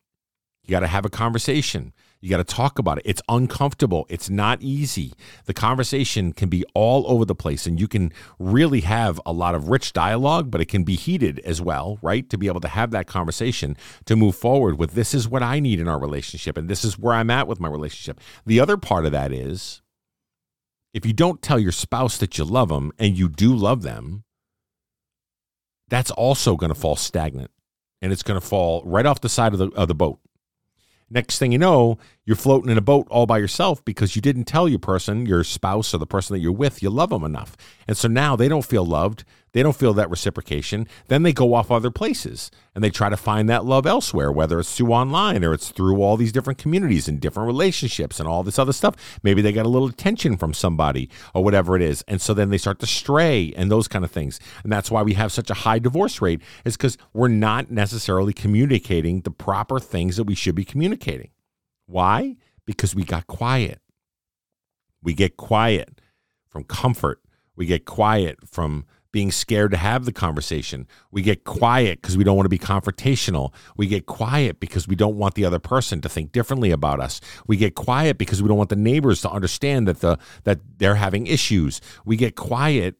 You 0.62 0.70
got 0.70 0.80
to 0.80 0.86
have 0.86 1.04
a 1.04 1.10
conversation 1.10 1.92
you 2.22 2.30
got 2.30 2.36
to 2.36 2.44
talk 2.44 2.78
about 2.78 2.98
it. 2.98 3.02
It's 3.04 3.20
uncomfortable. 3.28 4.06
It's 4.08 4.30
not 4.30 4.62
easy. 4.62 5.12
The 5.46 5.52
conversation 5.52 6.32
can 6.32 6.48
be 6.48 6.64
all 6.72 7.04
over 7.10 7.24
the 7.24 7.34
place, 7.34 7.66
and 7.66 7.80
you 7.80 7.88
can 7.88 8.12
really 8.38 8.82
have 8.82 9.20
a 9.26 9.32
lot 9.32 9.56
of 9.56 9.68
rich 9.68 9.92
dialogue, 9.92 10.48
but 10.48 10.60
it 10.60 10.66
can 10.66 10.84
be 10.84 10.94
heated 10.94 11.40
as 11.40 11.60
well, 11.60 11.98
right? 12.00 12.30
To 12.30 12.38
be 12.38 12.46
able 12.46 12.60
to 12.60 12.68
have 12.68 12.92
that 12.92 13.08
conversation 13.08 13.76
to 14.04 14.14
move 14.14 14.36
forward 14.36 14.78
with 14.78 14.92
this 14.92 15.14
is 15.14 15.28
what 15.28 15.42
I 15.42 15.58
need 15.58 15.80
in 15.80 15.88
our 15.88 15.98
relationship, 15.98 16.56
and 16.56 16.68
this 16.68 16.84
is 16.84 16.96
where 16.96 17.14
I'm 17.14 17.28
at 17.28 17.48
with 17.48 17.58
my 17.58 17.68
relationship. 17.68 18.20
The 18.46 18.60
other 18.60 18.76
part 18.76 19.04
of 19.04 19.10
that 19.10 19.32
is 19.32 19.82
if 20.94 21.04
you 21.04 21.12
don't 21.12 21.42
tell 21.42 21.58
your 21.58 21.72
spouse 21.72 22.18
that 22.18 22.38
you 22.38 22.44
love 22.44 22.68
them 22.68 22.92
and 23.00 23.18
you 23.18 23.28
do 23.28 23.52
love 23.52 23.82
them, 23.82 24.22
that's 25.88 26.12
also 26.12 26.56
going 26.56 26.72
to 26.72 26.78
fall 26.78 26.96
stagnant 26.96 27.50
and 28.00 28.12
it's 28.12 28.22
going 28.22 28.40
to 28.40 28.46
fall 28.46 28.82
right 28.84 29.06
off 29.06 29.20
the 29.20 29.28
side 29.28 29.52
of 29.52 29.58
the, 29.58 29.70
of 29.70 29.88
the 29.88 29.94
boat. 29.94 30.20
Next 31.12 31.38
thing 31.38 31.52
you 31.52 31.58
know, 31.58 31.98
you're 32.24 32.36
floating 32.36 32.70
in 32.70 32.78
a 32.78 32.82
boat 32.82 33.06
all 33.10 33.26
by 33.26 33.36
yourself 33.36 33.84
because 33.84 34.16
you 34.16 34.22
didn't 34.22 34.44
tell 34.44 34.66
your 34.66 34.78
person, 34.78 35.26
your 35.26 35.44
spouse 35.44 35.92
or 35.92 35.98
the 35.98 36.06
person 36.06 36.32
that 36.32 36.40
you're 36.40 36.52
with, 36.52 36.82
you 36.82 36.88
love 36.88 37.10
them 37.10 37.22
enough. 37.22 37.54
And 37.86 37.98
so 37.98 38.08
now 38.08 38.34
they 38.34 38.48
don't 38.48 38.64
feel 38.64 38.86
loved. 38.86 39.24
They 39.52 39.62
don't 39.62 39.76
feel 39.76 39.92
that 39.94 40.08
reciprocation. 40.08 40.88
Then 41.08 41.24
they 41.24 41.32
go 41.34 41.52
off 41.52 41.70
other 41.70 41.90
places 41.90 42.50
and 42.74 42.82
they 42.82 42.88
try 42.88 43.10
to 43.10 43.18
find 43.18 43.50
that 43.50 43.66
love 43.66 43.86
elsewhere, 43.86 44.32
whether 44.32 44.58
it's 44.58 44.74
through 44.74 44.92
online 44.92 45.44
or 45.44 45.52
it's 45.52 45.68
through 45.70 46.00
all 46.00 46.16
these 46.16 46.32
different 46.32 46.58
communities 46.58 47.06
and 47.06 47.20
different 47.20 47.46
relationships 47.46 48.18
and 48.18 48.26
all 48.26 48.42
this 48.42 48.58
other 48.58 48.72
stuff. 48.72 49.20
Maybe 49.22 49.42
they 49.42 49.52
got 49.52 49.66
a 49.66 49.68
little 49.68 49.88
attention 49.88 50.38
from 50.38 50.54
somebody 50.54 51.10
or 51.34 51.44
whatever 51.44 51.76
it 51.76 51.82
is. 51.82 52.02
And 52.08 52.20
so 52.20 52.32
then 52.32 52.48
they 52.48 52.56
start 52.56 52.78
to 52.78 52.86
stray 52.86 53.52
and 53.54 53.70
those 53.70 53.88
kind 53.88 54.04
of 54.04 54.10
things. 54.10 54.40
And 54.62 54.72
that's 54.72 54.90
why 54.90 55.02
we 55.02 55.14
have 55.14 55.32
such 55.32 55.50
a 55.50 55.54
high 55.54 55.78
divorce 55.78 56.22
rate, 56.22 56.40
is 56.64 56.78
because 56.78 56.96
we're 57.12 57.28
not 57.28 57.70
necessarily 57.70 58.32
communicating 58.32 59.20
the 59.20 59.30
proper 59.30 59.78
things 59.78 60.16
that 60.16 60.24
we 60.24 60.34
should 60.34 60.54
be 60.54 60.64
communicating. 60.64 61.30
Why? 61.86 62.36
Because 62.64 62.94
we 62.94 63.04
got 63.04 63.26
quiet. 63.26 63.80
We 65.02 65.12
get 65.12 65.36
quiet 65.36 66.00
from 66.48 66.64
comfort. 66.64 67.20
We 67.54 67.66
get 67.66 67.84
quiet 67.84 68.38
from 68.48 68.86
being 69.12 69.30
scared 69.30 69.70
to 69.70 69.76
have 69.76 70.06
the 70.06 70.12
conversation. 70.12 70.88
We 71.10 71.22
get 71.22 71.44
quiet 71.44 72.00
because 72.00 72.16
we 72.16 72.24
don't 72.24 72.36
want 72.36 72.46
to 72.46 72.50
be 72.50 72.58
confrontational. 72.58 73.52
We 73.76 73.86
get 73.86 74.06
quiet 74.06 74.58
because 74.58 74.88
we 74.88 74.96
don't 74.96 75.16
want 75.16 75.34
the 75.34 75.44
other 75.44 75.58
person 75.58 76.00
to 76.00 76.08
think 76.08 76.32
differently 76.32 76.70
about 76.70 76.98
us. 76.98 77.20
We 77.46 77.58
get 77.58 77.74
quiet 77.74 78.18
because 78.18 78.42
we 78.42 78.48
don't 78.48 78.56
want 78.56 78.70
the 78.70 78.76
neighbors 78.76 79.20
to 79.22 79.30
understand 79.30 79.86
that 79.86 80.00
the 80.00 80.18
that 80.44 80.60
they're 80.78 80.96
having 80.96 81.26
issues. 81.26 81.80
We 82.04 82.16
get 82.16 82.34
quiet 82.34 82.96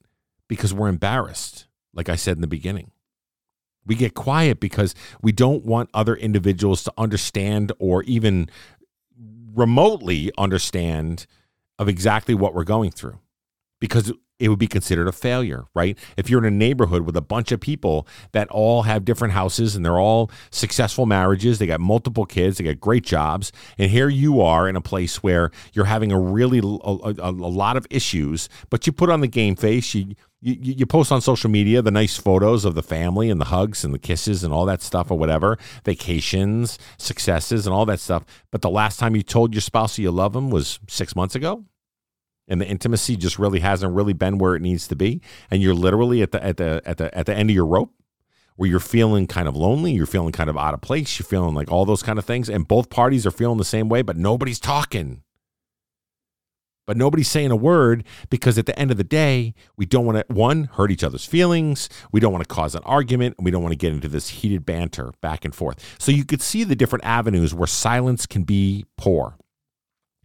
because 0.48 0.74
we're 0.74 0.88
embarrassed, 0.88 1.66
like 1.94 2.10
I 2.10 2.16
said 2.16 2.36
in 2.36 2.42
the 2.42 2.46
beginning. 2.46 2.90
We 3.84 3.94
get 3.96 4.14
quiet 4.14 4.60
because 4.60 4.94
we 5.22 5.32
don't 5.32 5.64
want 5.64 5.90
other 5.92 6.14
individuals 6.14 6.84
to 6.84 6.92
understand 6.96 7.72
or 7.78 8.04
even 8.04 8.48
remotely 9.54 10.30
understand 10.38 11.26
of 11.78 11.88
exactly 11.88 12.34
what 12.34 12.54
we're 12.54 12.64
going 12.64 12.90
through 12.90 13.18
because 13.80 14.12
it 14.42 14.48
would 14.48 14.58
be 14.58 14.66
considered 14.66 15.06
a 15.06 15.12
failure, 15.12 15.66
right? 15.72 15.96
If 16.16 16.28
you're 16.28 16.44
in 16.44 16.52
a 16.52 16.56
neighborhood 16.56 17.02
with 17.02 17.16
a 17.16 17.20
bunch 17.20 17.52
of 17.52 17.60
people 17.60 18.08
that 18.32 18.48
all 18.48 18.82
have 18.82 19.04
different 19.04 19.34
houses 19.34 19.76
and 19.76 19.84
they're 19.84 20.00
all 20.00 20.32
successful 20.50 21.06
marriages, 21.06 21.60
they 21.60 21.66
got 21.68 21.80
multiple 21.80 22.26
kids, 22.26 22.58
they 22.58 22.64
got 22.64 22.80
great 22.80 23.04
jobs, 23.04 23.52
and 23.78 23.88
here 23.92 24.08
you 24.08 24.40
are 24.40 24.68
in 24.68 24.74
a 24.74 24.80
place 24.80 25.22
where 25.22 25.52
you're 25.74 25.84
having 25.84 26.10
a 26.10 26.18
really 26.18 26.58
a, 26.58 26.62
a, 26.64 27.14
a 27.20 27.30
lot 27.30 27.76
of 27.76 27.86
issues, 27.88 28.48
but 28.68 28.84
you 28.84 28.92
put 28.92 29.10
on 29.10 29.20
the 29.20 29.28
game 29.28 29.54
face, 29.54 29.94
you 29.94 30.16
you, 30.44 30.56
you 30.60 30.86
post 30.86 31.12
on 31.12 31.20
social 31.20 31.48
media 31.48 31.82
the 31.82 31.92
nice 31.92 32.16
photos 32.16 32.64
of 32.64 32.74
the 32.74 32.82
family 32.82 33.30
and 33.30 33.40
the 33.40 33.44
hugs 33.44 33.84
and 33.84 33.94
the 33.94 33.98
kisses 33.98 34.42
and 34.42 34.52
all 34.52 34.66
that 34.66 34.82
stuff 34.82 35.08
or 35.08 35.16
whatever, 35.16 35.56
vacations, 35.84 36.80
successes, 36.98 37.64
and 37.64 37.72
all 37.72 37.86
that 37.86 38.00
stuff. 38.00 38.24
But 38.50 38.60
the 38.60 38.68
last 38.68 38.98
time 38.98 39.14
you 39.14 39.22
told 39.22 39.54
your 39.54 39.60
spouse 39.60 39.98
you 39.98 40.10
love 40.10 40.32
them 40.32 40.50
was 40.50 40.80
six 40.88 41.14
months 41.14 41.36
ago, 41.36 41.64
and 42.52 42.60
the 42.60 42.66
intimacy 42.66 43.16
just 43.16 43.38
really 43.38 43.60
hasn't 43.60 43.94
really 43.94 44.12
been 44.12 44.38
where 44.38 44.54
it 44.54 44.62
needs 44.62 44.86
to 44.88 44.96
be, 44.96 45.20
and 45.50 45.62
you're 45.62 45.74
literally 45.74 46.22
at 46.22 46.32
the 46.32 46.44
at 46.44 46.58
the 46.58 46.82
at 46.84 46.98
the 46.98 47.16
at 47.16 47.26
the 47.26 47.34
end 47.34 47.50
of 47.50 47.56
your 47.56 47.66
rope. 47.66 47.92
Where 48.56 48.68
you're 48.68 48.80
feeling 48.80 49.26
kind 49.26 49.48
of 49.48 49.56
lonely, 49.56 49.92
you're 49.92 50.04
feeling 50.04 50.30
kind 50.30 50.50
of 50.50 50.58
out 50.58 50.74
of 50.74 50.82
place, 50.82 51.18
you're 51.18 51.26
feeling 51.26 51.54
like 51.54 51.72
all 51.72 51.86
those 51.86 52.02
kind 52.02 52.18
of 52.18 52.26
things, 52.26 52.50
and 52.50 52.68
both 52.68 52.90
parties 52.90 53.26
are 53.26 53.30
feeling 53.30 53.56
the 53.56 53.64
same 53.64 53.88
way, 53.88 54.02
but 54.02 54.18
nobody's 54.18 54.60
talking 54.60 55.22
but 56.86 56.96
nobody's 56.96 57.28
saying 57.28 57.50
a 57.50 57.56
word 57.56 58.04
because 58.28 58.58
at 58.58 58.66
the 58.66 58.76
end 58.78 58.90
of 58.90 58.96
the 58.96 59.04
day, 59.04 59.54
we 59.76 59.86
don't 59.86 60.04
want 60.04 60.18
to, 60.18 60.34
one, 60.34 60.64
hurt 60.64 60.90
each 60.90 61.04
other's 61.04 61.24
feelings. 61.24 61.88
We 62.10 62.20
don't 62.20 62.32
want 62.32 62.46
to 62.46 62.54
cause 62.54 62.74
an 62.74 62.82
argument. 62.84 63.36
And 63.38 63.44
we 63.44 63.50
don't 63.50 63.62
want 63.62 63.72
to 63.72 63.78
get 63.78 63.92
into 63.92 64.08
this 64.08 64.28
heated 64.28 64.66
banter 64.66 65.12
back 65.20 65.44
and 65.44 65.54
forth. 65.54 65.96
So 65.98 66.10
you 66.10 66.24
could 66.24 66.42
see 66.42 66.64
the 66.64 66.76
different 66.76 67.04
avenues 67.04 67.54
where 67.54 67.66
silence 67.66 68.26
can 68.26 68.42
be 68.42 68.84
poor. 68.96 69.36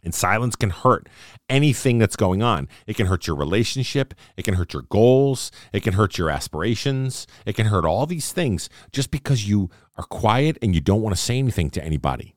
And 0.04 0.14
silence 0.14 0.54
can 0.54 0.70
hurt 0.70 1.08
anything 1.48 1.98
that's 1.98 2.16
going 2.16 2.42
on. 2.42 2.68
It 2.86 2.96
can 2.96 3.06
hurt 3.06 3.26
your 3.26 3.36
relationship. 3.36 4.14
It 4.36 4.44
can 4.44 4.54
hurt 4.54 4.72
your 4.72 4.82
goals. 4.82 5.50
It 5.72 5.82
can 5.82 5.94
hurt 5.94 6.18
your 6.18 6.30
aspirations. 6.30 7.26
It 7.44 7.56
can 7.56 7.66
hurt 7.66 7.84
all 7.84 8.06
these 8.06 8.32
things 8.32 8.68
just 8.92 9.10
because 9.10 9.48
you 9.48 9.70
are 9.96 10.04
quiet 10.04 10.56
and 10.62 10.74
you 10.74 10.80
don't 10.80 11.02
want 11.02 11.16
to 11.16 11.20
say 11.20 11.38
anything 11.38 11.70
to 11.70 11.84
anybody. 11.84 12.36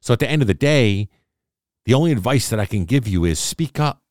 So 0.00 0.12
at 0.12 0.20
the 0.20 0.30
end 0.30 0.42
of 0.42 0.48
the 0.48 0.54
day, 0.54 1.08
the 1.84 1.94
only 1.94 2.12
advice 2.12 2.48
that 2.50 2.60
I 2.60 2.66
can 2.66 2.84
give 2.84 3.08
you 3.08 3.24
is 3.24 3.38
speak 3.38 3.80
up, 3.80 4.02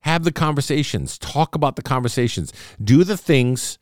have 0.00 0.24
the 0.24 0.32
conversations, 0.32 1.18
talk 1.18 1.54
about 1.54 1.76
the 1.76 1.82
conversations, 1.82 2.52
do 2.82 3.04
the 3.04 3.16
things 3.16 3.78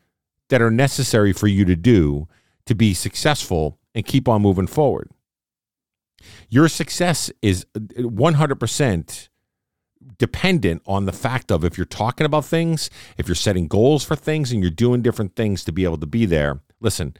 that 0.48 0.62
are 0.62 0.70
necessary 0.70 1.32
for 1.32 1.46
you 1.46 1.64
to 1.64 1.76
do 1.76 2.28
to 2.66 2.74
be 2.74 2.94
successful 2.94 3.78
and 3.94 4.06
keep 4.06 4.28
on 4.28 4.42
moving 4.42 4.66
forward. 4.66 5.10
Your 6.48 6.68
success 6.68 7.30
is 7.42 7.66
uh, 7.74 7.80
100% 7.80 9.28
dependent 10.18 10.82
on 10.86 11.06
the 11.06 11.12
fact 11.12 11.50
of 11.50 11.64
if 11.64 11.76
you're 11.78 11.84
talking 11.84 12.24
about 12.24 12.44
things, 12.44 12.90
if 13.16 13.26
you're 13.26 13.34
setting 13.34 13.68
goals 13.68 14.04
for 14.04 14.16
things, 14.16 14.52
and 14.52 14.62
you're 14.62 14.70
doing 14.70 15.02
different 15.02 15.34
things 15.34 15.64
to 15.64 15.72
be 15.72 15.84
able 15.84 15.98
to 15.98 16.06
be 16.06 16.26
there. 16.26 16.60
Listen, 16.80 17.16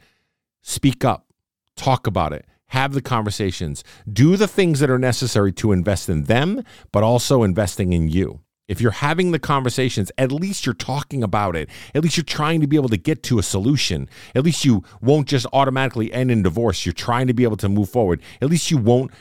speak 0.61 1.03
up, 1.03 1.27
talk 1.75 2.07
about 2.07 2.33
it, 2.33 2.45
have 2.67 2.93
the 2.93 3.01
conversations, 3.01 3.83
do 4.11 4.37
the 4.37 4.47
things 4.47 4.79
that 4.79 4.89
are 4.89 4.99
necessary 4.99 5.51
to 5.53 5.71
invest 5.71 6.09
in 6.09 6.23
them, 6.23 6.63
but 6.91 7.03
also 7.03 7.43
investing 7.43 7.93
in 7.93 8.09
you. 8.09 8.41
If 8.67 8.81
you're 8.81 8.91
having 8.91 9.31
the 9.31 9.39
conversations, 9.39 10.11
at 10.17 10.31
least 10.31 10.65
you're 10.65 10.73
talking 10.73 11.21
about 11.23 11.55
it. 11.55 11.69
At 11.93 12.03
least 12.03 12.17
you're 12.17 12.23
trying 12.23 12.61
to 12.61 12.67
be 12.67 12.75
able 12.77 12.89
to 12.89 12.97
get 12.97 13.21
to 13.23 13.37
a 13.37 13.43
solution. 13.43 14.09
At 14.33 14.43
least 14.43 14.65
you 14.65 14.83
won't 15.01 15.27
just 15.27 15.45
automatically 15.53 16.11
end 16.11 16.31
in 16.31 16.41
divorce. 16.41 16.85
You're 16.85 16.93
trying 16.93 17.27
to 17.27 17.33
be 17.33 17.43
able 17.43 17.57
to 17.57 17.69
move 17.69 17.89
forward. 17.89 18.21
At 18.41 18.49
least 18.49 18.71
you 18.71 18.77
won't 18.77 19.11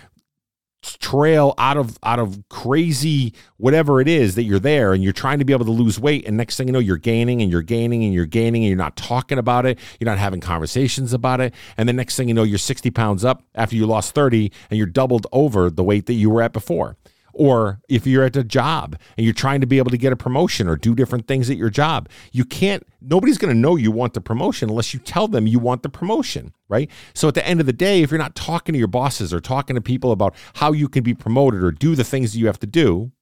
trail 0.82 1.54
out 1.56 1.78
of 1.78 1.98
out 2.02 2.18
of 2.18 2.42
crazy 2.50 3.32
whatever 3.56 4.02
it 4.02 4.08
is 4.08 4.34
that 4.34 4.42
you're 4.42 4.58
there 4.58 4.92
and 4.92 5.02
you're 5.02 5.14
trying 5.14 5.38
to 5.38 5.44
be 5.44 5.54
able 5.54 5.64
to 5.64 5.70
lose 5.70 5.98
weight 5.98 6.26
and 6.26 6.36
next 6.36 6.58
thing 6.58 6.66
you 6.66 6.74
know 6.74 6.78
you're 6.78 6.98
gaining 6.98 7.40
and 7.40 7.50
you're 7.50 7.62
gaining 7.62 8.04
and 8.04 8.12
you're 8.12 8.26
gaining 8.26 8.62
and 8.62 8.68
you're 8.68 8.76
not 8.76 8.94
talking 8.94 9.38
about 9.38 9.64
it 9.64 9.78
you're 9.98 10.04
not 10.04 10.18
having 10.18 10.40
conversations 10.40 11.14
about 11.14 11.40
it 11.40 11.54
and 11.78 11.88
the 11.88 11.92
next 11.94 12.16
thing 12.16 12.28
you 12.28 12.34
know 12.34 12.42
you're 12.42 12.58
60 12.58 12.90
pounds 12.90 13.24
up 13.24 13.42
after 13.54 13.76
you 13.76 13.86
lost 13.86 14.14
30 14.14 14.52
and 14.68 14.76
you're 14.76 14.86
doubled 14.86 15.26
over 15.32 15.70
the 15.70 15.82
weight 15.82 16.04
that 16.04 16.14
you 16.14 16.28
were 16.28 16.42
at 16.42 16.52
before 16.52 16.98
or 17.34 17.80
if 17.88 18.06
you're 18.06 18.24
at 18.24 18.36
a 18.36 18.44
job 18.44 18.96
and 19.16 19.24
you're 19.24 19.34
trying 19.34 19.60
to 19.60 19.66
be 19.66 19.78
able 19.78 19.90
to 19.90 19.98
get 19.98 20.12
a 20.12 20.16
promotion 20.16 20.68
or 20.68 20.76
do 20.76 20.94
different 20.94 21.26
things 21.26 21.50
at 21.50 21.56
your 21.56 21.70
job, 21.70 22.08
you 22.32 22.44
can't, 22.44 22.86
nobody's 23.00 23.38
going 23.38 23.52
to 23.52 23.58
know 23.58 23.76
you 23.76 23.90
want 23.90 24.14
the 24.14 24.20
promotion 24.20 24.70
unless 24.70 24.94
you 24.94 25.00
tell 25.00 25.28
them 25.28 25.46
you 25.46 25.58
want 25.58 25.82
the 25.82 25.88
promotion, 25.88 26.54
right? 26.68 26.90
So 27.12 27.28
at 27.28 27.34
the 27.34 27.46
end 27.46 27.60
of 27.60 27.66
the 27.66 27.72
day, 27.72 28.02
if 28.02 28.10
you're 28.10 28.18
not 28.18 28.34
talking 28.34 28.72
to 28.72 28.78
your 28.78 28.88
bosses 28.88 29.34
or 29.34 29.40
talking 29.40 29.74
to 29.74 29.82
people 29.82 30.12
about 30.12 30.34
how 30.54 30.72
you 30.72 30.88
can 30.88 31.02
be 31.02 31.14
promoted 31.14 31.62
or 31.62 31.70
do 31.70 31.94
the 31.94 32.04
things 32.04 32.32
that 32.32 32.38
you 32.38 32.46
have 32.46 32.60
to 32.60 32.66
do, 32.66 33.12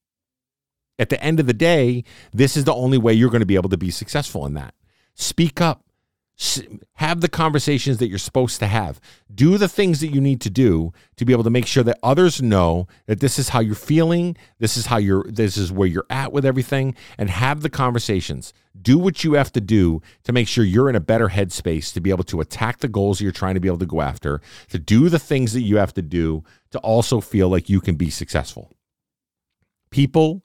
at 0.98 1.08
the 1.08 1.22
end 1.22 1.40
of 1.40 1.46
the 1.46 1.54
day, 1.54 2.04
this 2.32 2.56
is 2.56 2.64
the 2.64 2.74
only 2.74 2.98
way 2.98 3.12
you're 3.12 3.30
going 3.30 3.40
to 3.40 3.46
be 3.46 3.56
able 3.56 3.70
to 3.70 3.78
be 3.78 3.90
successful 3.90 4.46
in 4.46 4.54
that. 4.54 4.74
Speak 5.14 5.60
up 5.60 5.84
have 6.94 7.20
the 7.20 7.28
conversations 7.28 7.98
that 7.98 8.08
you're 8.08 8.18
supposed 8.18 8.58
to 8.58 8.66
have. 8.66 9.00
Do 9.32 9.58
the 9.58 9.68
things 9.68 10.00
that 10.00 10.08
you 10.08 10.20
need 10.20 10.40
to 10.40 10.50
do 10.50 10.92
to 11.16 11.24
be 11.24 11.32
able 11.32 11.44
to 11.44 11.50
make 11.50 11.66
sure 11.66 11.84
that 11.84 11.98
others 12.02 12.42
know 12.42 12.88
that 13.06 13.20
this 13.20 13.38
is 13.38 13.50
how 13.50 13.60
you're 13.60 13.74
feeling, 13.74 14.36
this 14.58 14.76
is 14.76 14.86
how 14.86 14.96
you're 14.96 15.24
this 15.24 15.56
is 15.56 15.70
where 15.70 15.86
you're 15.86 16.06
at 16.10 16.32
with 16.32 16.44
everything 16.44 16.94
and 17.16 17.30
have 17.30 17.60
the 17.60 17.70
conversations. 17.70 18.52
Do 18.80 18.98
what 18.98 19.22
you 19.22 19.34
have 19.34 19.52
to 19.52 19.60
do 19.60 20.00
to 20.24 20.32
make 20.32 20.48
sure 20.48 20.64
you're 20.64 20.88
in 20.88 20.96
a 20.96 21.00
better 21.00 21.28
headspace 21.28 21.92
to 21.92 22.00
be 22.00 22.10
able 22.10 22.24
to 22.24 22.40
attack 22.40 22.78
the 22.78 22.88
goals 22.88 23.20
you're 23.20 23.32
trying 23.32 23.54
to 23.54 23.60
be 23.60 23.68
able 23.68 23.78
to 23.78 23.86
go 23.86 24.00
after, 24.00 24.40
to 24.70 24.78
do 24.78 25.08
the 25.08 25.18
things 25.18 25.52
that 25.52 25.62
you 25.62 25.76
have 25.76 25.94
to 25.94 26.02
do 26.02 26.42
to 26.70 26.78
also 26.78 27.20
feel 27.20 27.48
like 27.48 27.68
you 27.68 27.80
can 27.80 27.96
be 27.96 28.10
successful. 28.10 28.72
People 29.90 30.42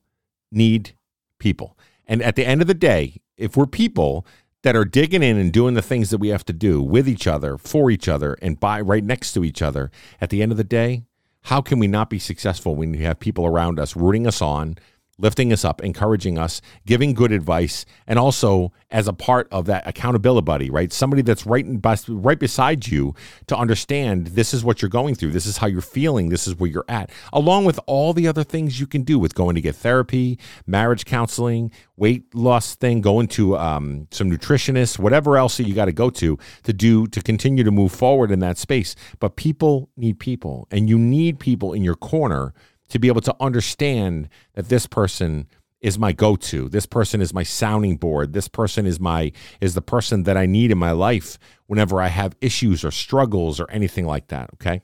need 0.52 0.96
people. 1.40 1.78
And 2.06 2.22
at 2.22 2.36
the 2.36 2.46
end 2.46 2.62
of 2.62 2.68
the 2.68 2.74
day, 2.74 3.22
if 3.38 3.56
we're 3.56 3.66
people, 3.66 4.26
that 4.68 4.76
are 4.76 4.84
digging 4.84 5.24
in 5.24 5.38
and 5.38 5.54
doing 5.54 5.76
the 5.76 5.82
things 5.82 6.10
that 6.10 6.18
we 6.18 6.28
have 6.28 6.44
to 6.44 6.52
do 6.52 6.82
with 6.82 7.08
each 7.08 7.26
other, 7.26 7.58
for 7.58 7.90
each 7.90 8.10
other, 8.10 8.36
and 8.42 8.60
by 8.60 8.82
right 8.82 9.06
next 9.06 9.32
to 9.32 9.46
each 9.46 9.62
other, 9.62 9.90
at 10.20 10.30
the 10.30 10.42
end 10.42 10.52
of 10.52 10.58
the 10.58 10.64
day, 10.66 11.04
how 11.44 11.62
can 11.62 11.80
we 11.80 11.88
not 11.88 12.10
be 12.10 12.20
successful 12.20 12.76
when 12.76 12.92
we 12.92 12.98
have 12.98 13.18
people 13.18 13.46
around 13.46 13.80
us 13.80 13.96
rooting 13.96 14.28
us 14.28 14.42
on, 14.42 14.78
lifting 15.20 15.52
us 15.52 15.66
up, 15.66 15.82
encouraging 15.82 16.38
us, 16.38 16.62
giving 16.86 17.14
good 17.14 17.32
advice, 17.32 17.86
and 18.06 18.20
also 18.20 18.72
as 18.92 19.08
a 19.08 19.14
part 19.14 19.48
of 19.52 19.66
that 19.66 19.86
accountability 19.88 20.46
buddy, 20.46 20.70
right? 20.70 20.94
Somebody 20.94 21.22
that's 21.22 21.46
right 21.46 21.66
in, 21.66 21.82
right 22.08 22.40
beside 22.40 22.88
you 22.88 23.14
to 23.48 23.58
understand 23.58 24.28
this 24.28 24.54
is 24.54 24.64
what 24.64 24.82
you're 24.82 24.90
going 24.90 25.16
through, 25.16 25.32
this 25.32 25.46
is 25.46 25.58
how 25.58 25.68
you're 25.68 25.82
feeling, 25.82 26.30
this 26.30 26.48
is 26.48 26.56
where 26.56 26.70
you're 26.70 26.86
at, 26.88 27.10
along 27.34 27.66
with 27.66 27.80
all 27.86 28.14
the 28.14 28.28
other 28.28 28.44
things 28.44 28.80
you 28.80 28.88
can 28.88 29.04
do 29.04 29.20
with 29.20 29.36
going 29.36 29.56
to 29.56 29.62
get 29.62 29.76
therapy, 29.76 30.40
marriage 30.66 31.06
counseling, 31.06 31.72
weight 31.98 32.34
loss 32.34 32.76
thing, 32.76 33.02
going 33.02 33.28
to 33.28 33.58
um, 33.58 34.08
some 34.12 34.32
nutritionists, 34.32 34.98
whatever 34.98 35.38
else 35.38 35.58
that 35.58 35.64
you 35.64 35.74
got 35.74 35.86
to 35.86 35.92
go 35.92 36.10
to 36.10 36.38
to 36.64 36.74
do 36.74 37.08
to 37.08 37.22
continue 37.22 37.64
to 37.64 37.72
move 37.72 37.92
forward 37.92 38.32
in 38.32 38.40
that 38.40 38.58
space. 38.58 38.96
But 39.20 39.36
people 39.36 39.90
need 39.98 40.20
people, 40.20 40.68
and 40.72 40.90
you 40.90 40.98
need 40.98 41.40
people 41.40 41.74
in 41.74 41.84
your 41.84 41.96
corner 41.96 42.54
to 42.90 43.00
be 43.00 43.08
able 43.08 43.22
to 43.22 43.36
understand 43.40 44.30
that 44.54 44.70
this 44.70 44.88
person 44.88 45.48
is 45.80 46.00
my 46.00 46.12
go-to 46.12 46.68
this 46.70 46.88
person 46.88 47.22
is 47.22 47.34
my 47.34 47.44
sounding 47.44 47.98
board 47.98 48.34
this 48.34 48.48
person 48.48 48.88
is 48.88 49.00
my 49.00 49.32
is 49.62 49.76
the 49.76 49.82
person 49.82 50.24
that 50.24 50.36
i 50.36 50.46
need 50.46 50.72
in 50.72 50.78
my 50.78 50.92
life 50.92 51.38
whenever 51.68 52.02
i 52.02 52.08
have 52.08 52.36
issues 52.42 52.84
or 52.84 52.90
struggles 52.90 53.60
or 53.60 53.70
anything 53.70 54.06
like 54.06 54.28
that 54.28 54.50
okay? 54.56 54.82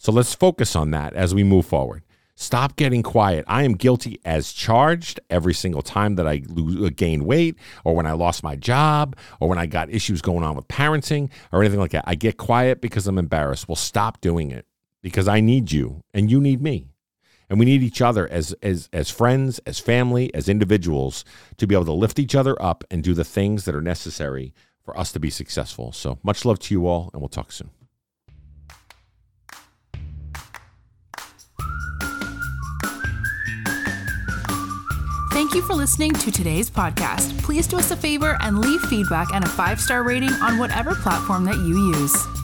So 0.00 0.12
let's 0.12 0.34
focus 0.34 0.74
on 0.74 0.92
that 0.92 1.12
as 1.12 1.34
we 1.34 1.44
move 1.44 1.66
forward. 1.66 2.04
Stop 2.34 2.76
getting 2.76 3.02
quiet. 3.02 3.44
I 3.46 3.64
am 3.64 3.74
guilty 3.74 4.18
as 4.24 4.50
charged 4.54 5.20
every 5.28 5.52
single 5.52 5.82
time 5.82 6.14
that 6.14 6.26
i 6.26 6.40
lose, 6.48 6.86
uh, 6.86 6.90
gain 6.96 7.26
weight 7.26 7.56
or 7.84 7.94
when 7.94 8.06
i 8.06 8.12
lost 8.12 8.42
my 8.42 8.56
job 8.56 9.14
or 9.40 9.48
when 9.50 9.58
i 9.58 9.66
got 9.66 9.90
issues 9.90 10.22
going 10.22 10.42
on 10.42 10.56
with 10.56 10.66
parenting 10.68 11.28
or 11.52 11.60
anything 11.60 11.80
like 11.80 11.90
that. 11.90 12.04
I 12.06 12.14
get 12.14 12.38
quiet 12.38 12.80
because 12.80 13.06
i'm 13.06 13.18
embarrassed. 13.18 13.68
Well 13.68 13.76
stop 13.76 14.22
doing 14.22 14.50
it 14.50 14.64
because 15.02 15.28
i 15.28 15.40
need 15.40 15.70
you 15.70 16.02
and 16.14 16.30
you 16.30 16.40
need 16.40 16.62
me 16.62 16.88
and 17.50 17.58
we 17.58 17.66
need 17.66 17.82
each 17.82 18.00
other 18.00 18.26
as 18.30 18.54
as 18.62 18.88
as 18.92 19.10
friends, 19.10 19.58
as 19.66 19.78
family, 19.78 20.32
as 20.32 20.48
individuals 20.48 21.24
to 21.58 21.66
be 21.66 21.74
able 21.74 21.84
to 21.84 21.92
lift 21.92 22.18
each 22.18 22.34
other 22.34 22.60
up 22.62 22.84
and 22.90 23.02
do 23.02 23.12
the 23.12 23.24
things 23.24 23.64
that 23.64 23.74
are 23.74 23.82
necessary 23.82 24.54
for 24.82 24.96
us 24.96 25.12
to 25.12 25.20
be 25.20 25.28
successful. 25.28 25.92
So 25.92 26.18
much 26.22 26.44
love 26.44 26.60
to 26.60 26.74
you 26.74 26.86
all, 26.86 27.10
and 27.12 27.20
we'll 27.20 27.28
talk 27.28 27.52
soon. 27.52 27.70
Thank 35.32 35.54
you 35.54 35.62
for 35.62 35.74
listening 35.74 36.12
to 36.12 36.30
today's 36.30 36.70
podcast. 36.70 37.36
Please 37.42 37.66
do 37.66 37.78
us 37.78 37.90
a 37.90 37.96
favor 37.96 38.36
and 38.40 38.58
leave 38.58 38.80
feedback 38.82 39.32
and 39.32 39.44
a 39.44 39.48
five 39.48 39.80
star 39.80 40.02
rating 40.04 40.32
on 40.34 40.58
whatever 40.58 40.94
platform 40.94 41.44
that 41.44 41.56
you 41.56 41.92
use. 41.96 42.39